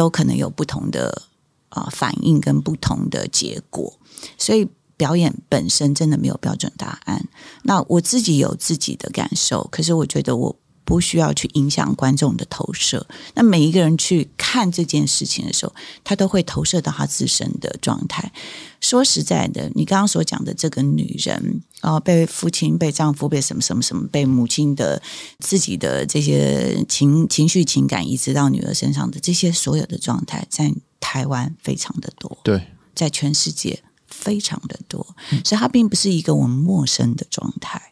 [0.01, 1.21] 都可能有不同的
[1.69, 3.99] 啊反应跟不同的结果，
[4.35, 7.29] 所以表演本身真的没有标准答案。
[7.61, 13.05] 那我自己有自己的感受，可是我觉得我不需要去影响观众的投射。
[13.35, 18.31] 那每一个人去看这件事情的时候，他都会投射到他自身的状态。
[18.79, 25.01] 说实在的，你刚刚所讲的这个女人啊，被父亲、被丈夫、被什么什么什么、被母亲的
[25.39, 35.15] 自己的这些情情绪、情感移植到女儿身上的这些所有的状态，在台湾非常的多，对，在全世界非常的多，
[35.45, 37.90] 所以它并不是一个我们陌生的状态。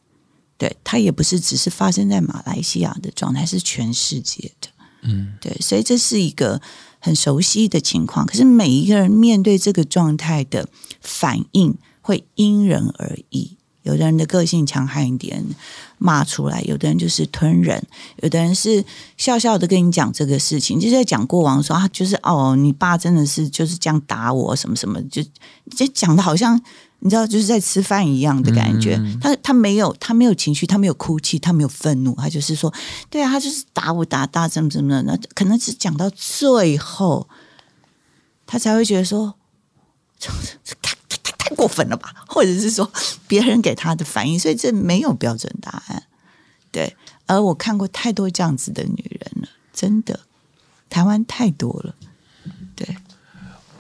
[0.60, 4.67] 对，它也不是只是发生在马来西亚的状态，是全世界的。
[5.04, 6.62] 嗯，对，所以这是一个
[7.00, 8.26] 很熟悉的情况。
[8.26, 10.67] 可是每一个人面对这个状态的
[11.00, 13.56] 反应会因人而异。
[13.84, 15.43] 有的人的个性强悍一点，
[15.98, 17.82] 骂出来；有的人就是吞忍；
[18.22, 18.84] 有的人是
[19.15, 25.24] 笑笑的跟你讲这个事情，就是在讲过往说啊，就是哦，你爸真的是就是这样打我，什么什么，就
[25.74, 26.62] 就讲的好像。
[27.02, 29.00] 你知道，就是在吃饭一样的感觉。
[29.22, 32.74] 他他没有，他没有情绪，他没有哭泣，他没有愤怒，他就是说，
[33.10, 35.02] 对啊，他就是打我打打怎么怎么的。
[35.04, 37.30] 那可能是讲到最后，
[38.46, 39.34] 他才会觉得说，
[40.20, 40.30] 太
[40.68, 42.14] 太太太过分了吧？
[42.28, 42.92] 或者是说
[43.28, 46.04] 别人给他的反应，所以这没有标准答案。
[46.70, 50.20] 对，而我看过太多这样子的女人了，真的，
[50.90, 51.96] 台湾太多了。
[52.76, 52.98] 对。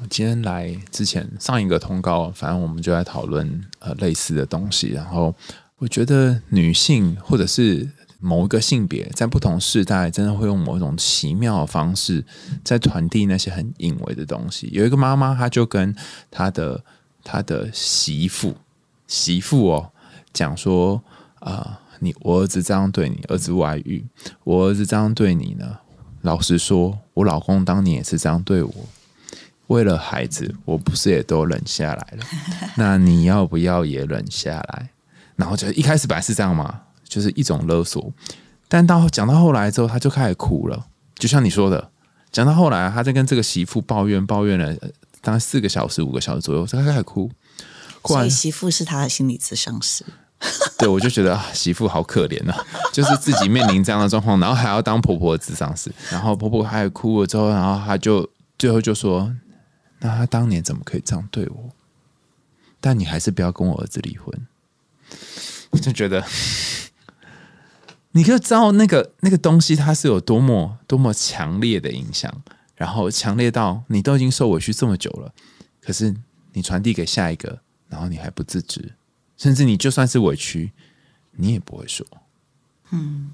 [0.09, 4.89] 今天来之前上一个通告，反正我们就在讨论呃类似的东西。
[4.89, 5.33] 然后
[5.77, 7.87] 我觉得女性或者是
[8.19, 12.25] 某一个性别，在不同时代，真的会用某一种奇妙的方式，
[12.63, 14.69] 在传递那些很隐微的东西。
[14.73, 15.95] 有一个妈妈，她就跟
[16.29, 16.83] 她的
[17.23, 18.55] 她的媳妇
[19.07, 19.91] 媳妇哦
[20.33, 21.01] 讲说
[21.39, 24.05] 啊，你我儿子这样对你，儿子外遇，
[24.43, 25.77] 我儿子这样对你呢。
[26.21, 28.73] 老实说，我老公当年也是这样对我。
[29.69, 32.25] 为了孩子，我不是也都忍下来了？
[32.75, 34.89] 那你要不要也忍下来？
[35.35, 38.11] 然后就一开始本来是这样嘛，就是一种勒索。
[38.67, 40.87] 但到讲到后来之后，他就开始哭了。
[41.17, 41.91] 就像你说的，
[42.31, 44.75] 讲到后来，他在跟这个媳妇抱怨，抱怨了
[45.21, 47.31] 大概四个小时、五个小时左右，他开始哭。
[48.03, 50.03] 所以媳妇是他的心理咨商师。
[50.79, 52.57] 对，我就觉得媳妇好可怜啊，
[52.91, 55.91] 就是自己面临这样的状况，然后还要当婆婆的智商师。
[56.09, 58.27] 然后婆婆开始哭了之后，然后他就
[58.57, 59.31] 最后就说。
[59.99, 61.69] 那他当年怎么可以这样对我？
[62.81, 64.47] 但你还是不要跟我儿子离婚。
[65.71, 66.25] 我就觉得，
[68.13, 72.41] 你就知道那个那个东西，它是有多么多么强烈的影响，
[72.75, 75.33] 然后强烈到你都已经受委屈这么久了，
[75.81, 76.15] 可是
[76.53, 78.93] 你传递给下一个，然后你还不自知，
[79.37, 80.71] 甚至你就算是委屈，
[81.31, 82.05] 你也不会说。
[82.91, 83.31] 嗯。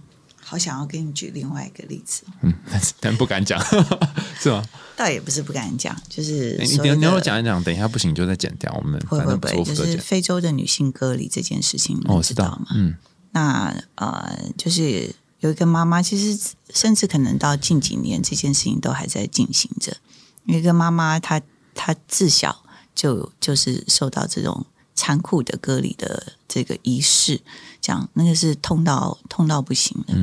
[0.48, 3.60] 好想要给你举另外一个例子，嗯，但 但不敢讲，
[4.40, 4.64] 是吗？
[4.96, 8.72] 倒也不是不敢讲，就是你你你我讲一讲，等一下不行就再剪掉。
[8.78, 12.68] 我们会不会就是非洲的女性割礼这件事情，我知道吗？
[12.76, 12.96] 嗯，
[13.32, 19.98] 那呃，就是有一个妈妈，其实甚至可能到近几年，这件事情都还在进行着。
[20.46, 21.42] 有一个妈妈，她
[21.74, 24.66] 她自小就就是受到这种
[25.06, 27.42] 残酷的割礼的这个仪式。
[27.80, 30.16] 讲那个是痛到痛到不行的，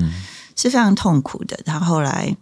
[0.56, 1.56] 是非常痛苦的。
[1.64, 2.36] 他后来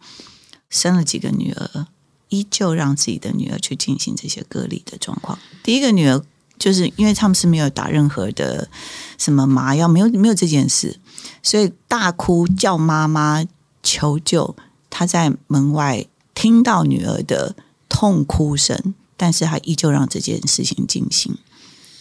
[0.70, 1.87] 生了几个女儿，
[2.31, 5.38] 依旧让自己的女儿去进行这些割礼的状况。
[5.62, 6.24] 第一个女儿
[6.59, 8.70] 就是因为他们是没有打任何的
[9.18, 10.98] 什么麻药，没有没有这件事，
[11.42, 13.44] 所以大哭叫妈妈
[13.83, 14.57] 求救。
[14.88, 17.55] 他在门外听到女儿的
[17.90, 21.37] 痛哭声，但是他依旧让这件事情进行。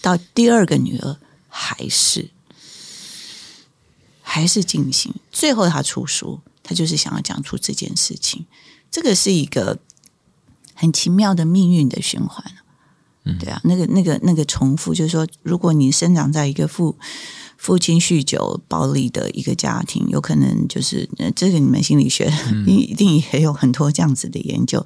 [0.02, 2.30] 到第二个女儿还是。
[4.32, 8.46] 还是进行，最后他出书，他就是想要讲出这件事情。
[8.92, 9.80] 这个是一个
[10.76, 12.46] 很奇妙的命运的循环，
[13.24, 16.96] 嗯，对啊，那个那个那个重复，就是说，如果你生长在一个父
[17.58, 22.32] 父亲酗酒暴力的一个家庭，有可能就是这个你们心理学
[22.68, 24.86] 一定也有很多这样子的研究，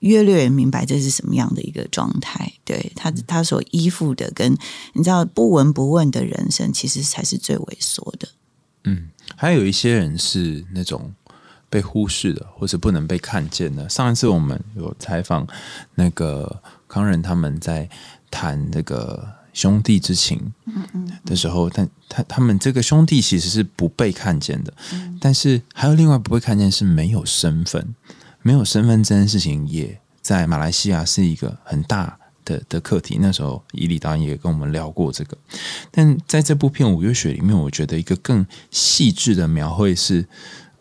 [0.00, 2.52] 约略明白这是什么样的一个状态。
[2.64, 4.52] 对他他所依附的，跟
[4.94, 8.28] 你知道不闻不问的人生，其实才是最萎缩的。
[8.84, 11.12] 嗯，还有一些人是那种
[11.68, 13.88] 被忽视的，或是不能被看见的。
[13.88, 15.46] 上一次我们有采访
[15.94, 17.88] 那个康仁，他们在
[18.30, 20.52] 谈那个兄弟之情
[21.24, 24.72] 的时候，但他他们这个兄弟其实是不被看见的。
[25.20, 27.94] 但是还有另外不被看见是没有身份，
[28.46, 32.16] 没有身份这件事情也在马来西亚是一个很大。
[32.46, 35.36] 的的课题，那时候伊利导演也跟我们聊过这个，
[35.90, 40.24] 但在这部片《五月雪》里面，我觉得一个更细致的描绘是，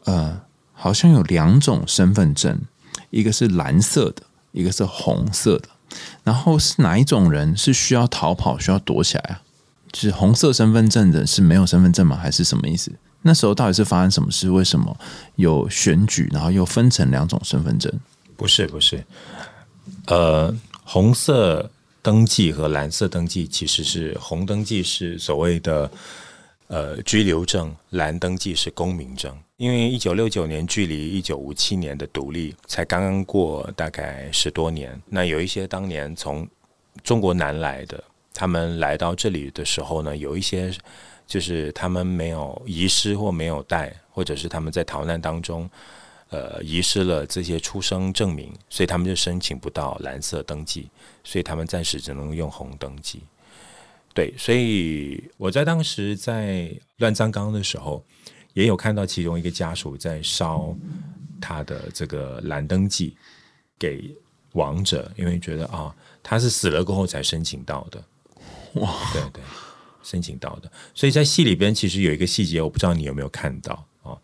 [0.04, 0.40] 呃，
[0.74, 2.62] 好像有两种身份证，
[3.10, 5.70] 一个是蓝色的，一个是红色的，
[6.24, 9.42] 然后是哪一种人是需要逃跑、需要躲起来啊？
[9.96, 12.16] 是红色身份证的是没有身份证吗？
[12.16, 12.92] 还是什么意思？
[13.28, 14.52] 那时候到底是发生什么事？
[14.52, 14.96] 为什么
[15.36, 17.92] 有选举，然后又分成两种身份证？
[18.38, 19.04] 不是，不是，
[20.06, 21.68] 呃，红色
[22.04, 25.90] 登记和蓝色登记其实是红登记是所谓的
[26.68, 29.36] 呃居留证，蓝登记是公民证。
[29.58, 36.48] 因为一九六九年距离一九五七年的独立才刚刚过大概十多年，那有一些当年从
[37.04, 38.04] 中国南来的，
[38.36, 40.72] 他们来到这里的时候呢，有一些
[41.26, 45.70] 就是他们没有遗失或没有带，或者是他们在逃难当中，
[46.30, 50.90] 呃，遗失了这些出生证明，所以他们就申请不到蓝色登记，
[51.24, 53.22] 所以他们暂时只能用红登记。
[54.14, 58.04] 对，所以我在当时在乱葬岗的时候。
[58.56, 60.74] 也有看到其中一个家属在烧
[61.42, 63.18] 他的这个蓝登记
[63.78, 64.16] 给
[64.54, 68.02] 亡者，因为觉得啊，他是死了过后才申请到的，
[68.76, 69.44] 哇，对对，
[70.06, 70.72] 申请到的。
[70.94, 74.16] 所以在戏里边其实有一个细节，我不知道你有没有看到啊。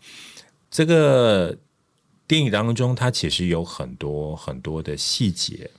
[0.69, 1.57] 这个
[2.25, 5.69] 电影当中，它其实有很多很多的细节，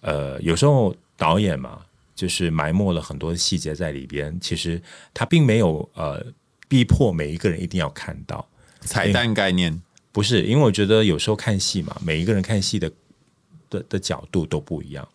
[0.00, 1.82] 呃，有时候导演嘛，
[2.16, 4.82] 就是埋没了很多的细节在里边，其实
[5.14, 6.26] 他并没有呃。
[6.68, 8.44] 逼迫每一个人一定要看到
[8.80, 9.80] 彩蛋概念，
[10.10, 12.90] 不是因为我觉得有时候看戏嘛，每一个人看戏的
[13.70, 15.08] 的的角度都不一样。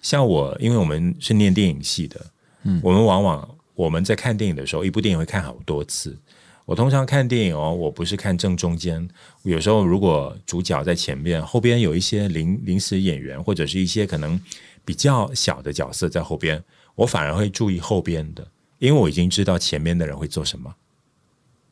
[0.00, 2.24] 像我，因为我们是念电影系的，
[2.62, 6.18] 嗯，我们往往我们在看电影的时候，一部电影会看好多次。
[6.64, 9.08] 我通常看电影哦，我不是看正中间，
[9.42, 14.40] 有时候如果主角在前面，后边有一些临临时演员或者是一些可能
[14.84, 16.62] 比较小的角色在后边，
[16.94, 18.46] 我反而会注意后边的，
[18.78, 20.74] 因为我已经知道前面的人会做什么。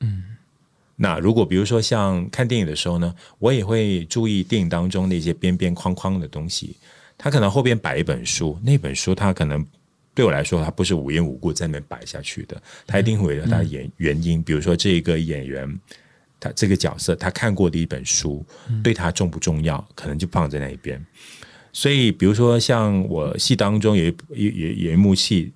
[0.01, 0.25] 嗯，
[0.97, 6.77] 那如果比如说像看电影的时候呢，我也会注意电影当中那些边边框框的东西。
[7.17, 9.65] 他可能后边摆一本书，那本书他可能
[10.15, 14.43] 对我来说，他不是无缘无故在那边摆下去的，他一定会有他的原原因。
[14.43, 15.81] 比如说这个演员，
[16.39, 18.45] 他这个角色他看过的一本书，
[18.83, 21.05] 对他重不重要，可能就放在那一边。
[21.73, 25.53] 所以，比如说像我戏当中有一有有一幕戏，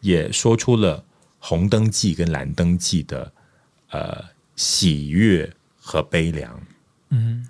[0.00, 1.04] 也说出了
[1.38, 3.32] 红灯记跟蓝灯记的。
[3.92, 4.24] 呃，
[4.54, 6.62] 喜悦和悲凉，
[7.08, 7.44] 嗯，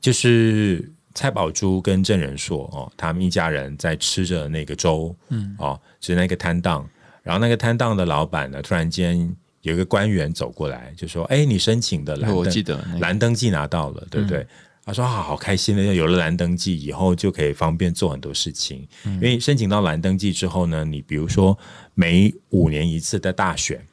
[0.00, 6.88] 就是蔡宝珠跟郑仁硕哦，他们一家人在吃着那个粥，嗯，哦，是那个摊档，
[7.24, 9.28] 然后那个摊档的老板呢，突然间
[9.62, 14.46] 有一个官员走过来，就说：“哎，你申请的蓝，我记得蓝登记拿到了，对不对？”
[14.86, 18.86] 他说：“啊好开心的，有了蓝登记以后，就可以方便做很多事情。
[19.04, 21.58] 因为申请到蓝登记之后呢，你比如说
[21.94, 23.84] 每五年一次的大选。”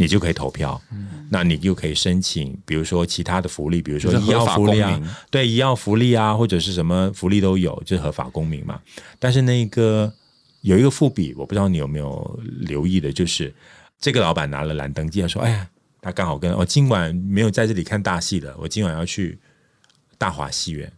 [0.00, 0.80] 你就可以投票，
[1.28, 8.80] 那你就可以申请，比如说其他的福利，比如说医药福利啊，对，医药福利啊，或者是什么福利都有，就是合法公民嘛。
[9.18, 10.14] 但是那个
[10.60, 13.52] 有一个伏笔，我不知道你有没有留意的，就是
[13.98, 15.68] 这个老板拿了蓝登记，他说：“哎呀，
[16.00, 19.36] 他刚好跟我今晚没有在这里看大戏的，我今晚要去
[20.16, 20.92] 大华戏院，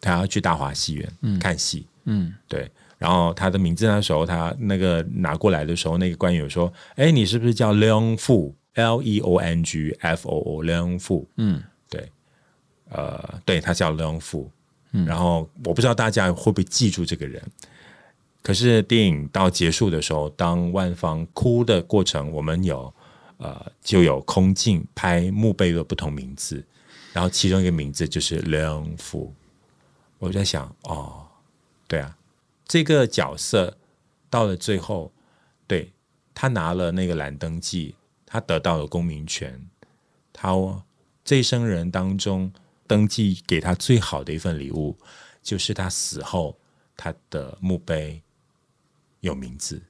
[0.00, 2.70] 他要去大华戏院看戏。”嗯，对。
[3.00, 12.12] 然后他的名字那时候，他那个拿过来的时候，那个官员说：“哎，你是不是叫 Leon Fu？L E O N G F O O，Leon Fu。”嗯，对，
[12.90, 14.46] 呃，对他叫 Leon Fu。
[14.92, 17.42] 嗯，然后我不知道大家会不会记住这个人。
[18.42, 22.92] 可是电影到结束的时候，当万芳哭的过程，我们有
[23.38, 26.62] 呃就有空镜拍墓碑的不同名字，
[27.14, 29.30] 然后其中一个名字就是 Leon Fu。
[30.18, 31.26] 我在想，哦，
[31.88, 32.14] 对啊。
[32.70, 33.78] 这个角色
[34.30, 35.12] 到了最后，
[35.66, 35.92] 对
[36.32, 39.68] 他拿了那个蓝登记，他得到了公民权。
[40.32, 40.52] 他
[41.24, 42.52] 这一生人当中
[42.86, 44.96] 登记给他最好的一份礼物，
[45.42, 46.56] 就是他死后
[46.96, 48.22] 他的墓碑
[49.18, 49.82] 有名字。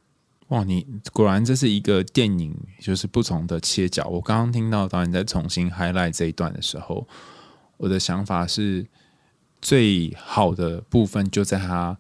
[0.48, 4.06] 哇，你果然这是一个电影，就是不同的切角。
[4.06, 7.06] 我刚刚听到导演在重新 highlight 这一段的时候，
[7.76, 8.86] 我的想法是
[9.60, 11.98] 最好的部分就在他。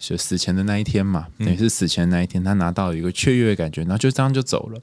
[0.00, 4.80] 就死前的那一天嘛，等于是死前那一天，他拿到一个雀跃的感觉，然后就这样就走了。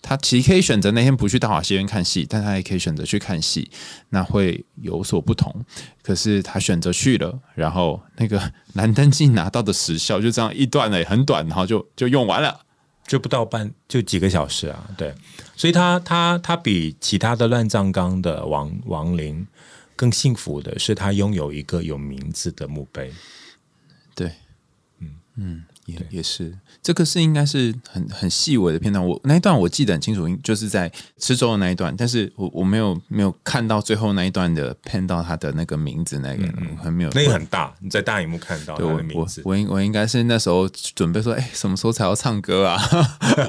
[0.00, 3.70] 他其实可以选择那天不去大华戏院看戏，但他也可以选择去看戏，
[4.10, 5.64] 那会有所不同。
[6.02, 12.60] 可是他选择去了，然后那个蓝登记拿到的时效就这样一段了，很短，然后就就用完了，
[13.06, 14.90] 就不到半就几个小时啊。
[14.96, 15.14] 对，
[15.56, 19.46] 所以他他他比其他的乱葬岗的亡亡灵
[19.96, 23.10] 更幸福的是，他拥有一个有名字的墓碑。
[25.36, 25.44] 对。
[25.44, 29.04] 嗯，也也是，这个是应该是很很细微的片段。
[29.04, 36.46] 我那一段我记得很清楚，就是在吃粥的那一段，但是我我没有没有看到最后那一段的片到他的那个名字，那个
[36.80, 39.42] 很没有，那个很大，你在大荧幕看到他的名字。
[39.44, 42.80] 我应我应该是那时候准备说，哎，什么时候才要唱歌啊？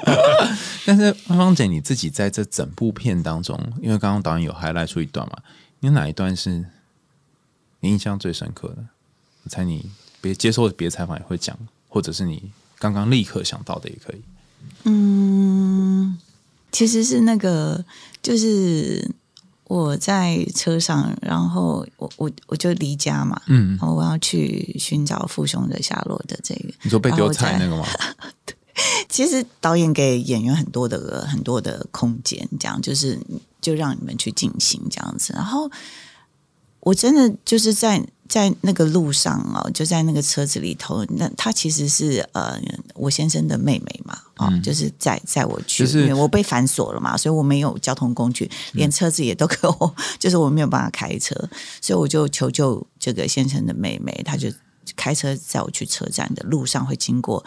[0.88, 5.38] 但是芳芳姐，你自己在这整部片当中，因为刚刚导演有还来出一段嘛，
[5.82, 6.66] 你哪一段是
[7.82, 8.78] 你印象最深刻的？
[9.44, 11.56] 我猜你别接受别的采访也会讲。
[11.96, 14.22] 或者是你刚刚立刻想到的也可以。
[14.84, 16.18] 嗯，
[16.70, 17.86] 其实是那个，
[18.22, 19.10] 就是
[19.64, 26.74] 我在车上，然后我我我就离家嘛，嗯，然后我要去寻找父兄的下落的这个。
[26.82, 27.86] 你说被丢菜那个吗？
[29.08, 33.18] 其实导演给演员很多的很多的空间，这样就是
[33.62, 35.72] 就让你们去进行这样子，然后
[36.86, 38.02] 我真的就是在。
[38.28, 42.60] 在那个路上哦，就在那个车子里头，那他其实是呃
[42.96, 51.36] 我先生的妹妹嘛，啊，就是载载我去，因为我被反锁了嘛，所以我没有交通工具，连车子也都给我， 就是我没有办法开车，
[51.80, 54.52] 所以我就求救这个先生的妹妹，他就
[54.96, 57.46] 开车载我去车站的路上会经过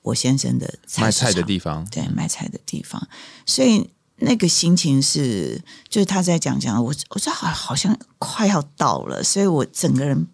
[0.00, 3.06] 我先生的卖菜的地方，对，卖菜的地方，
[3.44, 3.90] 所以。
[4.20, 10.26] 那个心情是，就是他在讲讲我，我这好好像快要到了，所以我整个人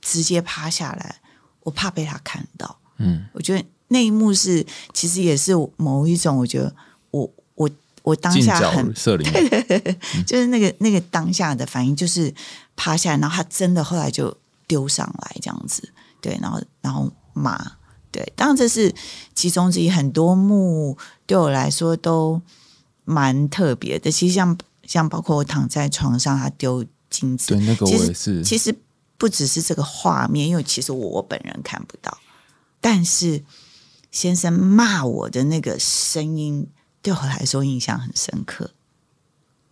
[0.00, 1.20] 直接趴下来，
[1.62, 2.78] 我怕被他看到。
[2.96, 4.64] 嗯，我觉得那一幕是，
[4.94, 6.74] 其实也是某一种，我觉得
[7.10, 7.68] 我我
[8.02, 12.34] 我当下很 对对对，就是那个那个当下的反应，就是
[12.76, 14.34] 趴下来，然后他真的后来就
[14.66, 17.72] 丢上来这样子，对，然后然后骂，
[18.10, 18.94] 对，当然这是
[19.34, 22.40] 其中之一，很多幕对我来说都。
[23.10, 28.44] 蛮特别的，其实像像包括我躺在床上，他丢金子，对那个我也是。
[28.44, 28.74] 其实
[29.18, 32.16] 不只是这个画面，因为其实我本人看不到，
[32.80, 33.42] 但是
[34.12, 36.68] 先生骂我的那个声音，
[37.02, 38.70] 对我来说印象很深刻。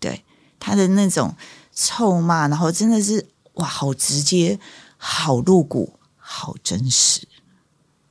[0.01, 0.24] 对
[0.61, 1.34] 他的那种
[1.72, 4.59] 臭骂，然后真的是哇，好直接，
[4.97, 7.26] 好露骨，好真实。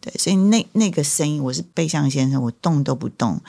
[0.02, 3.42] 对，所以那那个声音，我是背向先生，我动都不动。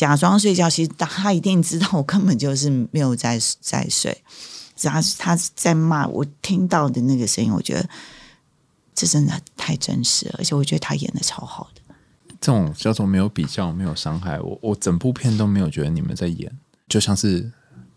[0.00, 4.16] 假装睡觉，其实他一定知道我根本就是没有在在睡。
[4.82, 7.86] 他他在骂我，听到的那个声音，我觉得
[8.94, 11.82] 这真的太真实了，而且我觉得他演的超好的。
[12.40, 14.40] 这种叫做没有比较，没有伤害。
[14.40, 16.50] 我我整部片都没有觉得你们在演，
[16.88, 17.52] 就像是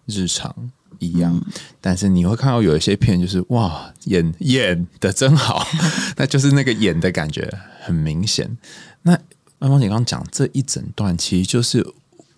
[0.05, 0.53] 日常
[0.99, 1.41] 一样。
[1.79, 5.65] 但是你会看到有一些片，就是哇，演演的真好，
[6.17, 7.49] 那就是那个演的感觉
[7.81, 8.57] 很明显。
[9.03, 9.17] 那。
[9.63, 11.85] 那芳姐刚刚讲这一整段，其实就是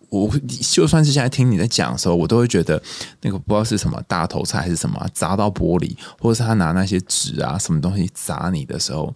[0.09, 0.31] 我
[0.71, 2.79] 就算是现在听你在讲的时候，我都会觉得
[3.21, 9.11] 那个不知道是什么大头菜还是什么砸到玻璃，或者是他拿那些纸啊什么东西砸你的时候，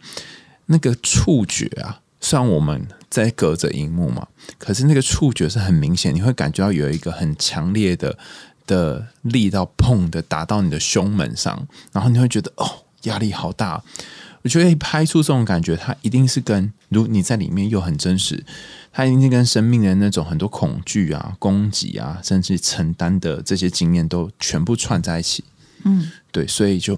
[0.65, 8.17] 那个触觉啊，虽然我们在隔着荧幕嘛，可是那个触觉是很明显，你会感觉到有一个很强烈的
[8.65, 12.67] 的力道碰的打到你的胸门上，然后你会觉得哦，
[13.03, 13.83] 压力好大。
[14.41, 18.43] 我觉得拍出这种感觉，它一定是跟如你在里面又很真实，
[18.91, 25.43] 它一定是跟生命的那种很多恐惧啊、攻击啊，甚至承担的这些经验都全部串在一起。
[25.83, 26.97] 嗯，对，所以就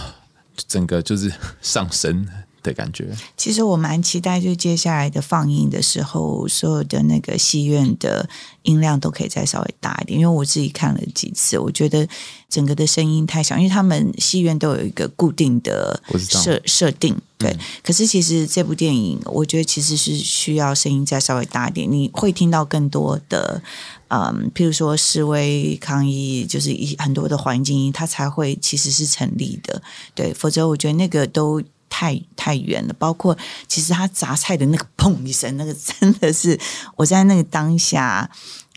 [0.68, 2.26] 整个就是上升。
[2.62, 8.28] 的感觉，其实我蛮期待，就接下来的放映的时候，所有的那个戏院的
[8.62, 10.18] 音量都可以再稍微大一点。
[10.18, 12.06] 因为我自己看了几次，我觉得
[12.48, 17.56] 整个的声音太小，因为他们戏院都有一个固定的设设定，对。
[17.82, 23.62] 可是其实这部电影，我觉得其实是需要声音再稍微大一点，你会听到更多的，
[24.08, 29.80] 嗯，譬如说示威抗议，就是一很多的环境音，它才会其实是成立的，
[30.14, 30.34] 对。
[30.34, 31.62] 否则我觉得那个都。
[31.98, 33.36] 太太远了，包括
[33.66, 36.56] 其实他砸菜的那个砰一声，那个真的是
[36.94, 38.30] 我在那个当下，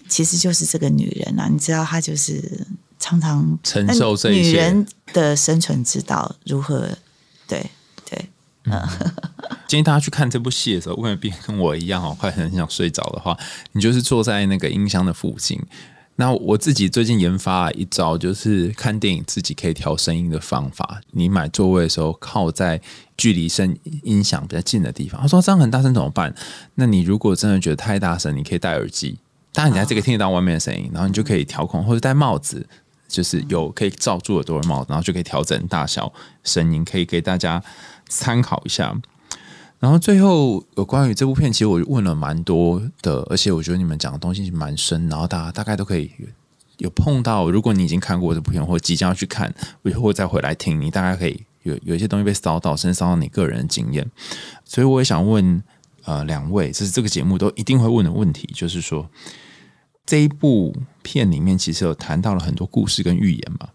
[0.10, 2.66] 其实就是这个女人啊，你知道，她就是
[2.98, 6.90] 常常承受这女人的生存之道如何？
[7.48, 7.70] 对
[8.10, 8.30] 对，
[8.64, 8.82] 嗯。
[9.68, 13.38] 建议大家去看这部戏的时候，未必跟我一样哦，快很想睡着的话，
[13.74, 15.62] 你就是坐在那个音箱的附近。
[16.22, 21.02] 那我自己最近研发了一招，就是看电影自己可以调声音的方法。
[21.14, 22.80] 你买座位的时候，靠在
[23.18, 25.20] 距离声音响比较近的地方。
[25.20, 26.32] 他说这样很大声怎么办？
[26.76, 29.18] 那你如果真的觉得太大声，你可以戴耳机，
[29.52, 32.64] 当然你在这个听得到外面的声音，然后你就可以调控，或者戴帽子，
[33.08, 36.14] 就是有可以罩住耳朵的帽子，然后就可以调整大小
[36.44, 37.64] 声音，可以给大家
[38.08, 38.96] 参考一下。
[39.82, 46.12] 然后最后有关于这部片，其实我问了蛮多的，而且我觉得你们讲的东西蛮深，然后大家大概都可以
[46.78, 47.50] 有碰到。
[47.50, 49.52] 如果你已经看过这部片，或即将要去看，
[49.82, 54.08] 以后再回来听，你大概可以有有一些东西被骚到，甚至骚到你个人的经验。
[54.64, 55.64] 所以我也想问，
[56.06, 59.10] 呃，两位，这是这个节目都一定会问的问题，就是说
[60.06, 63.70] 这一部片里面其实有谈到了很多故事跟寓言嘛，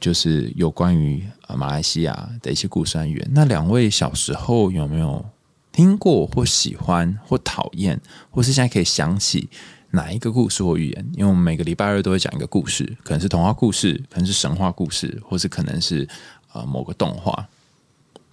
[0.00, 3.30] 就是有关于呃马来西亚的一些故事和寓言。
[3.32, 5.24] 那两位小时候有没有
[5.72, 9.48] 听过或喜欢或讨厌，或是现在可以想起？
[9.92, 11.06] 哪一个故事或寓言？
[11.14, 16.06] 因为我们每个礼拜二都会讲一个故事，可能是童话故事，可能是神话故事，或是可能是
[16.52, 17.46] 呃某个动画，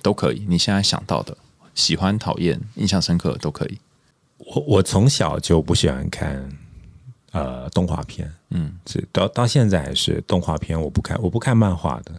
[0.01, 0.43] 都可以。
[0.49, 1.38] 你现在想到的，
[1.74, 3.78] 喜欢、讨厌、印象深刻都可以。
[4.39, 6.49] 我我从小就不喜欢看
[7.34, 12.13] 呃动画片，嗯，是到到现在还是动画片，我不看，我不看漫画的，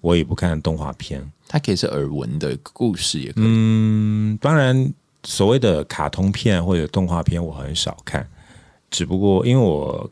[0.00, 1.22] 我也不看动画片。
[1.48, 3.44] 它可以是耳闻的故事，也可以。
[3.46, 4.92] 嗯，当然，
[5.22, 8.28] 所谓的卡通片或者动画片，我很少看。
[8.90, 10.10] 只不过因为我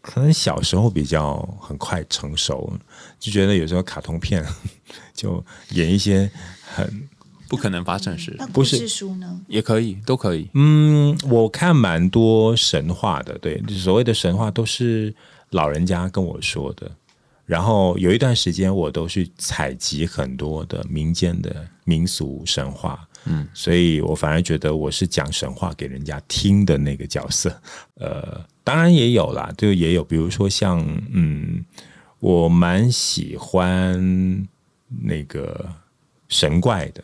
[0.00, 2.72] 可能小时候比较很快成熟，
[3.20, 4.44] 就觉得有时候卡通片
[5.14, 6.30] 就演一些
[6.74, 7.08] 很
[7.48, 8.34] 不可能发生事。
[8.38, 9.40] 那故事书呢？
[9.48, 10.48] 也可以，都可以。
[10.54, 15.14] 嗯，我看蛮多神话的，对，所谓的神话都是
[15.50, 16.90] 老人家跟我说的。
[17.46, 23.08] 然后有一段时间，我都去采集很多的民间的民俗神话。
[23.24, 27.50] 嗯，所以我反而觉得我是讲神话给人家听的那个角色。
[27.98, 30.78] 呃，当然也有啦，就也有，比如说像
[31.12, 31.64] 嗯，
[32.20, 34.46] 我蛮喜欢
[35.02, 35.66] 那个
[36.28, 37.02] 神怪的，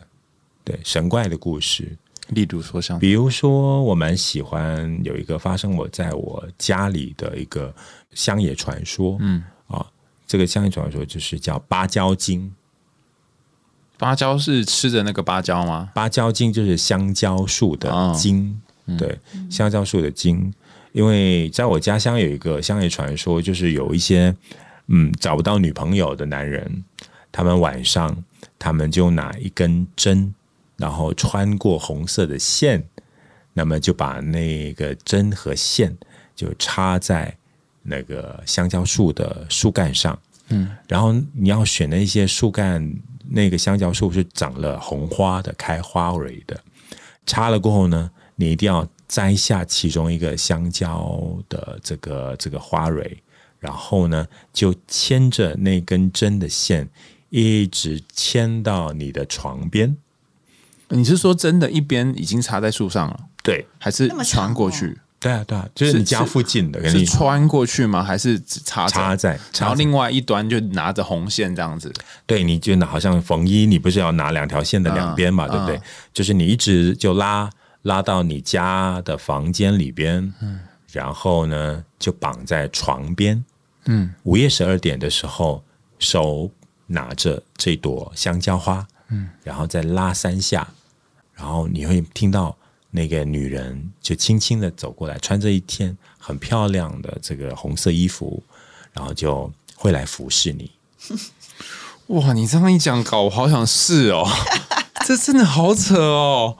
[0.65, 1.95] 对神怪的故事。
[2.29, 7.73] 例如说像，比如说我蛮喜欢有一个发生我在我家里的一个
[8.13, 9.15] 乡野传说。
[9.21, 9.85] 嗯啊，
[10.27, 12.53] 这个乡野传说就是叫芭蕉精。
[13.97, 15.89] 芭蕉是吃的那个芭蕉吗？
[15.93, 18.59] 芭蕉精就是香蕉树的精，
[18.97, 19.17] 对，
[19.49, 20.53] 香蕉树的精。
[20.91, 24.35] 因为在我家乡有一个乡野传说，就是有一些
[24.87, 26.83] 嗯找不到女朋友的男人，
[27.31, 28.15] 他们晚上
[28.59, 30.33] 他们就拿一根针，
[30.77, 32.87] 然后穿过红色的线，
[33.53, 35.95] 那么就把那个针和线
[36.35, 37.35] 就插在
[37.83, 40.19] 那个香蕉树的树干上，
[40.49, 42.93] 嗯，然后你要选那些树干。
[43.27, 46.63] 那个香蕉树是长了红花的，开花蕊的。
[47.25, 51.19] 插了过后呢，你一定要摘下其中一个香蕉
[51.49, 53.17] 的这个这个花蕊，
[53.59, 56.87] 然后呢，就牵着那根针的线，
[57.31, 59.97] 一直牵到你的床边。
[60.89, 63.19] 你是说真的，一边已经插在树上了？
[63.43, 64.97] 对，还是穿过去？
[65.19, 68.03] 对啊，对啊，就是你家附近的，是穿过去吗？
[68.03, 69.39] 还是插插在？
[69.57, 71.91] 然后另外一端就拿着红线这样子。
[72.27, 75.47] 对，你就拿好像缝衣，你不是要拿两条线的两边嘛？
[75.47, 75.81] 对不对？
[76.13, 77.49] 就是你一直就拉
[77.83, 80.59] 拉到你家的房间里边，嗯，
[80.91, 83.43] 然后呢就绑在床边，
[83.85, 85.63] 嗯，午夜十二点的时候，
[85.97, 86.51] 手
[86.85, 90.67] 拿着这朵香蕉花，嗯，然后再拉三下，
[91.33, 92.55] 然后你会听到。
[92.91, 98.41] 那个女人就轻轻的走过来，穿着一天很漂亮的这个红色衣服，
[98.93, 100.71] 然后就会来服侍你。
[102.07, 104.25] 哇，你这样一讲，搞我好想试哦！
[105.05, 106.57] 这真的好扯哦！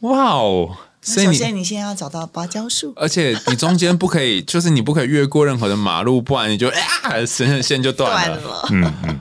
[0.00, 0.76] 哇哦！
[1.00, 8.66] 首先，你先要找到芭蕉树，而且你中间不可以，就是你不可以越过任何的马路，不然你就啊，线线就断了。
[8.72, 9.20] 嗯嗯嗯，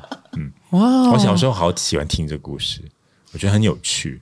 [0.71, 1.11] 哇！
[1.11, 2.81] 我小时候好喜欢听这故事，
[3.33, 4.21] 我觉得很有趣。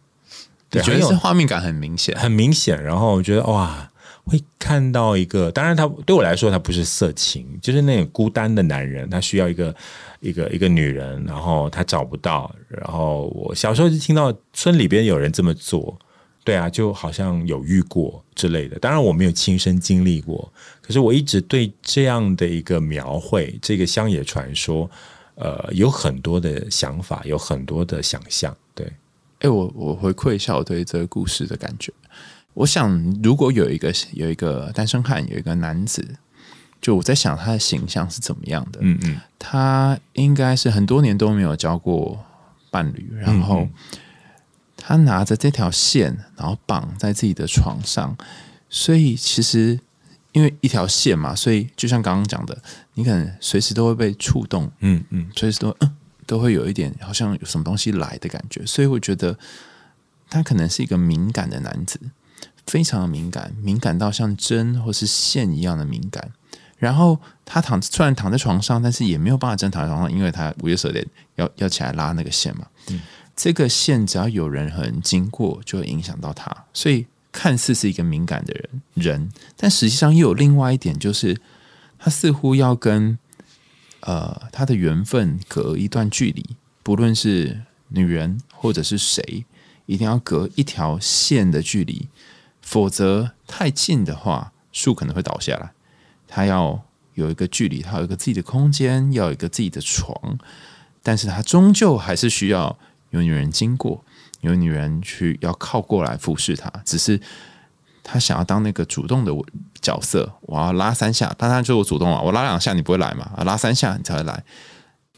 [0.69, 2.83] 对觉得是画面感很明显，很明显。
[2.83, 3.89] 然后我觉得哇，
[4.25, 9.73] 会看到一个，当然他对我来说他不是色情，就是那种孤单的男人，他需要一个
[10.19, 12.53] 一个一个女人，然后他找不到。
[12.67, 15.97] 然后我小时候就听到村里边有人这么做，
[16.43, 18.77] 对啊，就好像有遇过之类的。
[18.79, 24.89] 当然我没有亲身经历过，可是我一直对这样的一个描绘，这个乡野传说，
[25.35, 28.91] 呃，有很多的想法，有很多的想象，对。
[29.39, 31.93] 哎，我我回馈一下我对这个故事的感觉。
[32.53, 36.15] 我想，如果有一个有一个单身汉，有一个男子，
[36.79, 38.79] 就我在想他的形象是怎么样的？
[38.81, 42.23] 嗯嗯，他应该是很多年都没有交过
[42.71, 43.67] 伴侣，然后
[44.77, 48.15] 他拿着这条线，然后绑在自己的床上，
[48.69, 49.77] 所以其实
[50.35, 52.55] 因为一条线嘛，所以就像刚刚讲的，
[52.93, 54.71] 你可能随时都会被触动。
[54.81, 55.95] 嗯嗯，随时都嗯。
[56.27, 59.37] 都会有一点好像有什么东西来的感觉，所以我觉得
[60.27, 61.99] 他可能是一个敏感的男子，
[62.65, 66.31] 非常的敏感，敏感到像针或是线一样的敏感。
[66.79, 71.05] 然后他躺虽然躺在床上，但是也没有办法真躺在床上，因为他五月十点
[71.35, 72.65] 要要起来拉那个线嘛。
[72.89, 72.99] 嗯，
[73.35, 76.51] 这个线只要有人很经过，就会影响到他。
[76.73, 77.05] 所以
[77.35, 81.41] 看似是一个敏感的人人，但实际上又有另外一点，就是
[81.99, 83.19] 他似乎要跟。
[84.07, 86.45] 呃，他的缘分隔一段距离，
[86.83, 89.45] 不论是女人或者是谁，
[89.87, 92.07] 一定要隔一条线的距离，
[92.61, 95.71] 否则太近的话，树可能会倒下来。
[96.27, 100.37] 他要有一个距离，他有一个自己的空间，要有一个自己的床，
[101.01, 102.77] 但是他终究还是需要
[103.09, 104.04] 有女人经过，
[104.45, 107.19] 有女人去要靠过来服侍他，只是。
[108.07, 109.31] 他想要当那个主动的
[109.81, 113.31] 角色，我要拉三下，当然就我主动啊，我拉两下你不会来嘛？
[113.35, 114.43] 啊，拉三下你才会来，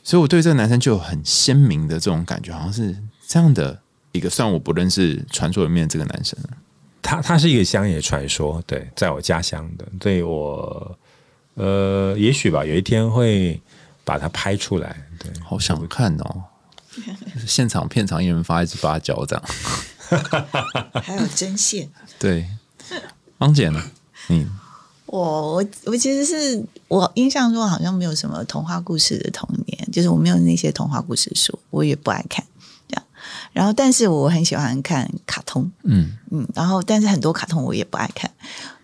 [0.03, 2.97] 所以我对这个男生就有很鲜明的这种感觉，好像是
[3.27, 3.77] 这样的
[4.13, 4.29] 一个。
[4.29, 6.39] 虽然我不认识传说里面这个男生，
[7.01, 10.97] 他他是一个乡野传说，对，在我家乡的，对我
[11.55, 13.61] 呃，也许吧，有一天会
[14.05, 16.41] 把它拍出来，对，好想看哦，
[17.47, 19.43] 现场片场一人发一支芭蕉这样，
[21.03, 21.89] 还有针线，
[22.19, 22.47] 对。
[23.37, 23.79] 芳姐呢？
[24.29, 24.49] 嗯，
[25.05, 32.43] 我我我其实是我印象中好像没有什么童话故事的童年，就是我没有那些童话故事书，我也不爱看
[32.87, 33.03] 这样。
[33.53, 36.47] 然后，但是我很喜欢看卡通，嗯嗯。
[36.55, 38.31] 然后，但是很多卡通我也不爱看，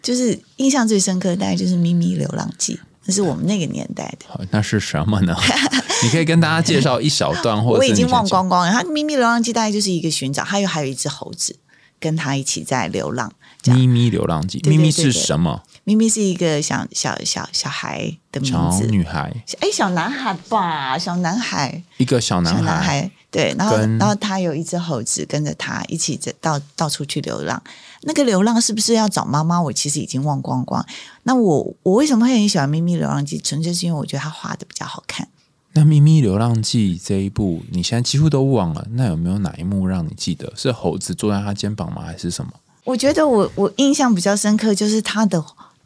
[0.03, 2.76] 就是印象最深刻大概就是《咪咪流浪记》，
[3.06, 4.47] 那是我们那个年代的。
[4.51, 5.36] 那是什么呢？
[6.04, 8.72] 你可以跟大家介绍一小段，或 我已经忘光光了。
[8.72, 11.56] 它《咪咪流浪记》大概就是一个寻找，还有还有一只猴子
[11.99, 13.32] 跟他一起在流浪。
[13.66, 15.64] 咪咪流浪记，咪咪是什么？
[15.86, 19.34] 咪咪是一个小小小小孩的名字，女孩。
[19.59, 23.11] 哎，小男孩吧，小男孩，一个小男孩。
[23.29, 27.61] 对，然后然后他有一只猴子跟着他一起在到到处去流浪。
[28.03, 29.59] 那个流浪是不是要找妈妈？
[29.59, 30.86] 我其实已经忘光光。
[31.23, 33.39] 那我我为什么会很喜欢咪咪流浪记？
[33.39, 35.27] 纯粹是因为我觉得他画的比较好看。
[35.73, 38.86] 那咪咪流浪记这一部，你现在几乎都忘了。
[38.91, 40.53] 那有没有哪一幕让你记得？
[40.55, 42.03] 是猴子坐在他肩膀吗？
[42.05, 42.51] 还是什么？
[42.84, 45.43] 我觉得我我印象比较深刻，就是他的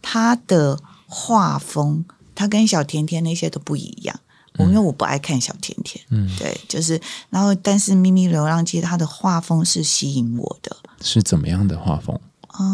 [0.10, 4.18] 他的画风，他跟小甜甜那些都不一样。
[4.58, 7.00] 我因为我不爱看小甜甜，嗯，对，就是
[7.30, 12.18] 然后但是《咪咪流浪记》它的画风是吸引我的，是怎么样的画风？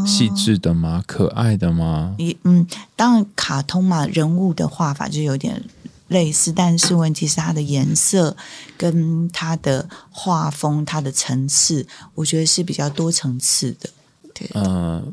[0.05, 1.03] 细致的吗？
[1.07, 2.13] 可爱的吗？
[2.19, 5.63] 你嗯，当然卡通嘛，人物的画法就有点。
[6.09, 8.37] 类似，但是问题是它的颜色
[8.77, 13.89] 跟它的画风、它的层次，我觉得是比较多层次的。
[14.35, 15.11] 对，嗯，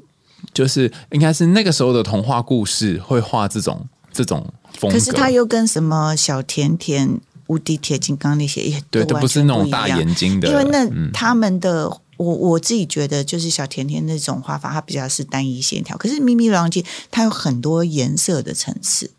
[0.53, 19.11] 就是应该是那个时候的童话故事会画这种这种风格，可是他又跟什么小甜甜、无敌铁金刚那些也对，都不是那种大眼睛的，因为那他们的我我自己觉得就是小甜甜那种画法，它比较是单一线条，可是咪咪流浪记它有很多颜色的层次。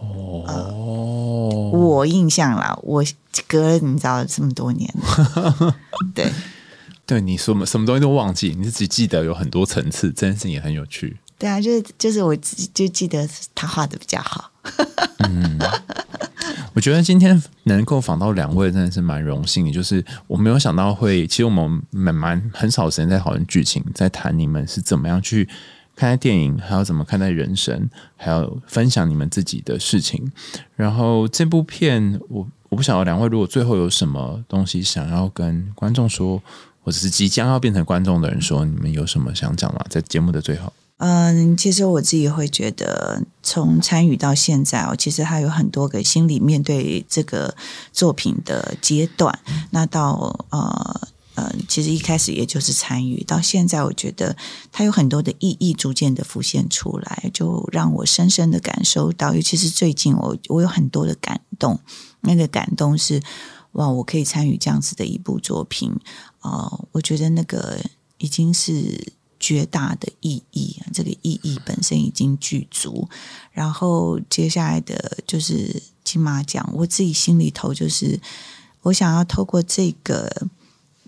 [0.00, 3.02] 哦，我印象啦，我
[3.48, 4.94] 隔了你知道这么多年，
[6.14, 6.30] 对，
[7.06, 11.16] 对，你什么什么东西都忘记，你只记得有很多层次，这件事情也很有趣。
[11.38, 14.50] 对啊，就是就是我就记得他画的比较好。
[15.18, 15.58] 嗯，
[16.72, 25.48] 我觉得今天能够访到两位真的是蛮荣幸的，就是我没有想到会，其实我们蛮蛮很少时间在讨论剧情，在谈你们是怎么样去。
[25.96, 30.32] 看待电影，还要怎么看待人生，还要分享你们自己的事情。
[30.74, 36.42] 然后这部片，我我不晓得两位如果最后有什么东西想要跟观众说，
[36.84, 39.84] 或者是即将要变成观众的人说，你们有什么想讲吗？
[39.90, 47.56] 在节目的最后，嗯，其实我自己会觉得，从参与到现在哦，其实还有很多个心理面对这个
[47.92, 49.36] 作品的阶段。
[49.70, 51.08] 那到呃。
[51.36, 54.36] 嗯，其实一开始也就是参与，到现在我觉得
[54.70, 61.80] 它有很多的意义逐渐的浮现出来，就让我深深的感受到，尤其是最近我我有很多的感动，
[62.20, 63.20] 那个感动是
[63.72, 65.92] 哇，我可以参与这样子的一部作品
[66.44, 67.80] 哦，我觉得那个
[68.18, 73.08] 已经是绝大的意义，这个意义本身已经具足，
[73.50, 78.20] 然后接下来的就是金马奖，我自己心里头就是
[78.82, 80.46] 我想要透过这个。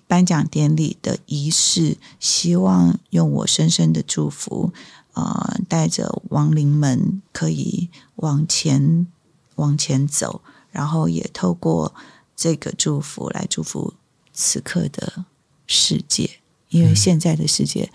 [0.09, 4.73] 颁奖典礼的仪式，希望用我深深的祝福，
[5.15, 9.09] 啊，带着亡灵们可以往前
[9.57, 11.93] 往前走，然后也透过
[12.37, 13.95] 这个祝福来祝福
[14.37, 15.25] 此刻的
[15.67, 16.31] 世界，
[16.69, 17.91] 因为现在的世界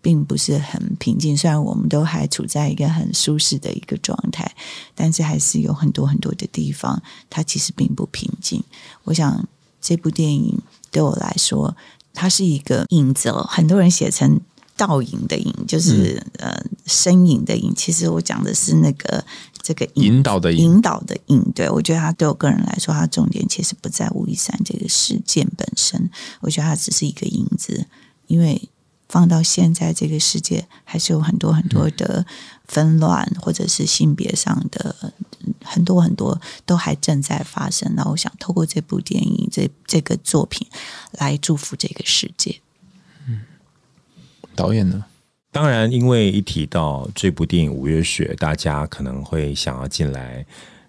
[0.00, 4.50] 并不是很平静，虽然我们都还处在一个很舒适的一个状态，
[4.94, 8.64] 但是还是有很多很多的地方，它其实并不平静。
[9.04, 9.46] 我想
[9.82, 10.58] 这部电影。
[10.92, 11.76] 对我来说，
[12.12, 13.46] 它是一个影子哦。
[13.48, 14.40] 很多人写成
[14.76, 17.72] 倒影的影，就是呃身影的影。
[17.76, 19.24] 其实我讲的是那个
[19.70, 21.40] 这个引导的引导的引。
[21.54, 26.10] 对我觉得它对我个人来说，它重点其实不在吴一山这个事件本身。
[26.40, 27.86] 我觉得它只是一个影子，
[28.26, 28.68] 因为
[29.08, 32.26] 放到现在这个世界，还是有很多很多的
[32.66, 35.12] 纷乱，或者是性别上的
[35.62, 37.94] 很多很多都还正在发生。
[37.94, 40.66] 那我想透过这部电影，这这个作品
[41.12, 42.60] 来祝福这个世界。
[43.28, 43.42] 嗯，
[44.56, 45.04] 导演呢？
[45.52, 50.46] 当然，因为一提到这部电影《五月雪》，大家可能会想要进来，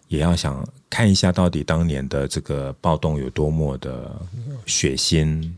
[0.07, 4.22] 也要想看一下到底当年的这个暴动有多么的
[4.68, 5.51] 血腥、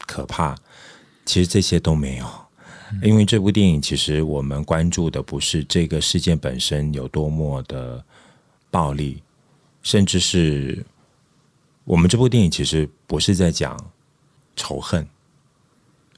[0.00, 0.54] 可怕。
[1.24, 2.26] 其实这些都没有，
[3.02, 8.04] 因为这部电影其实我们关注的不是这个事件本身有多么的
[8.70, 9.22] 暴力，
[9.82, 10.84] 甚至是
[11.84, 13.74] 我们这部电影其实不是在讲
[14.54, 15.08] 仇恨。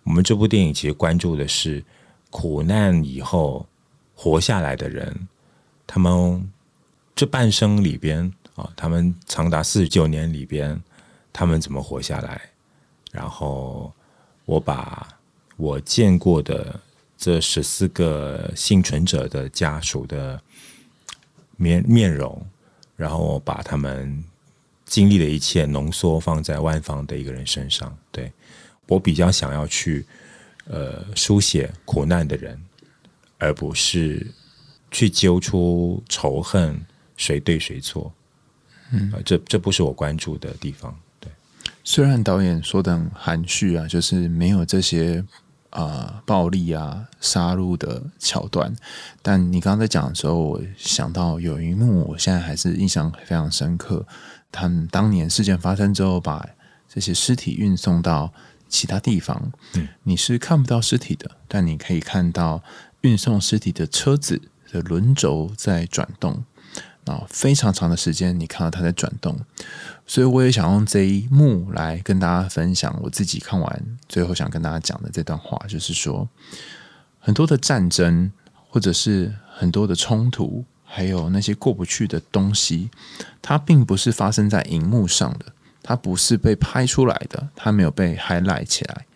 [0.02, 1.84] 我们这部电影其实关注的是。
[2.32, 3.66] 苦难以后
[4.14, 5.28] 活下来的人，
[5.86, 6.50] 他们
[7.14, 10.82] 这半生里边啊，他们长达四十九年里边，
[11.30, 12.40] 他们怎么活下来？
[13.10, 13.92] 然后
[14.46, 15.06] 我把
[15.58, 16.80] 我见过的
[17.18, 20.40] 这十四个幸存者的家属的
[21.56, 22.44] 面面容，
[22.96, 24.24] 然后我把他们
[24.86, 27.94] 经历的一切浓缩放在万方的一个人身上。
[28.10, 28.32] 对
[28.88, 30.06] 我比较想要去。
[30.74, 32.58] 呃，书写苦难的人，
[33.36, 34.26] 而不是
[34.90, 36.80] 去揪出仇恨
[37.14, 38.10] 谁对谁错。
[38.90, 40.98] 嗯，这这不是我关注的地方。
[41.20, 41.30] 对，
[41.84, 45.22] 虽然导演说的很含蓄啊，就是没有这些
[45.68, 48.74] 啊暴力啊杀戮的桥段，
[49.20, 54.06] 但你刚刚在讲的时候，我想到有一幕，我现在还是印象非常深刻。
[54.50, 56.48] 他们当年事件发生之后，把
[56.88, 58.32] 这些尸体运送到。
[58.72, 59.52] 其他地方，
[60.02, 62.64] 你是看不到尸体的，但你可以看到
[63.02, 64.40] 运送尸体的车子
[64.72, 66.42] 的轮轴在转动，
[67.04, 69.38] 啊，非常长的时间，你看到它在转动。
[70.06, 76.26] 所以我也想用这一幕来跟大家分享我自己看完最后想跟大家讲的这段话，就是说，
[77.20, 78.32] 很多的战争，
[78.70, 82.88] 或者是很多的冲突，还有那些过不去的东西，
[83.42, 85.52] 它并不是发生在荧幕上的。
[85.82, 89.06] 它不是被拍出来的，它没有被 highlight 起来，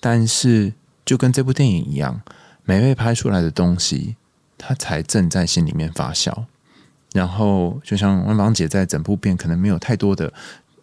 [0.00, 0.72] 但是
[1.04, 2.22] 就跟这部电影一样，
[2.64, 4.16] 没被拍出来的东西，
[4.56, 6.46] 它才正在心里面发酵。
[7.12, 10.32] 然后，就像万芳姐在整部片可能没有太多的，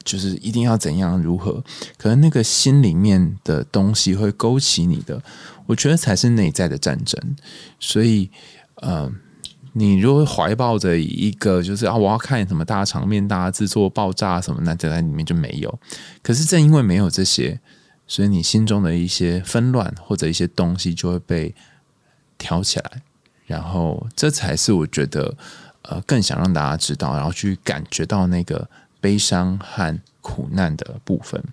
[0.04, 1.64] 就是一定要怎样如何，
[1.98, 5.22] 可能那个心里面的东西会勾起你的，
[5.66, 7.36] 我觉得才是内在的战争。
[7.80, 8.30] 所以，
[8.82, 9.16] 嗯。
[9.80, 15.80] 你如果怀抱着一个就是啊，我要看什么大场面、大制作、爆炸什么，那在里面就没有。
[16.24, 17.60] 可是正因为没有这些，
[18.08, 21.54] 所以你心中的一些纷乱或者一些东西就会被
[22.40, 23.04] 挑起来，
[23.46, 25.38] 然后这才是我觉得
[25.84, 28.68] 呃更想让大家知道，然后去感觉到那个
[29.00, 31.44] 悲伤和苦难的部分。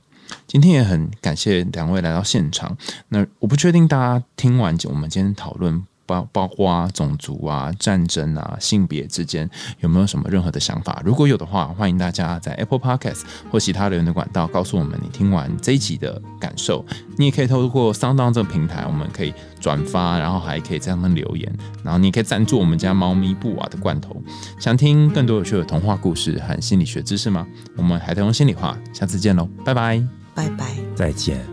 [0.47, 2.75] 今天也很感谢两位来到现场。
[3.09, 5.85] 那我不确定大家听完我们今天讨论。
[6.07, 9.49] 包包括种族啊、战争啊、性别之间
[9.81, 11.03] 有没有什么任何的想法？
[11.05, 16.85] 如果有的话，欢迎大家在 Apple Podcast 或其他留言的管道告诉我们你听完这一集的感受。
[17.17, 21.53] 你也可以透过 Sound 这个平台，我们可以转发，然后还可以在上面留言，
[21.83, 24.21] 然后你可以赞助我们家猫咪布瓦的罐头。
[24.59, 27.47] 想听更多有趣的童话故事和心理学知识吗？
[27.77, 30.03] 我们海豚用心里话，下次见喽，拜拜，
[30.35, 31.45] 拜拜，再见。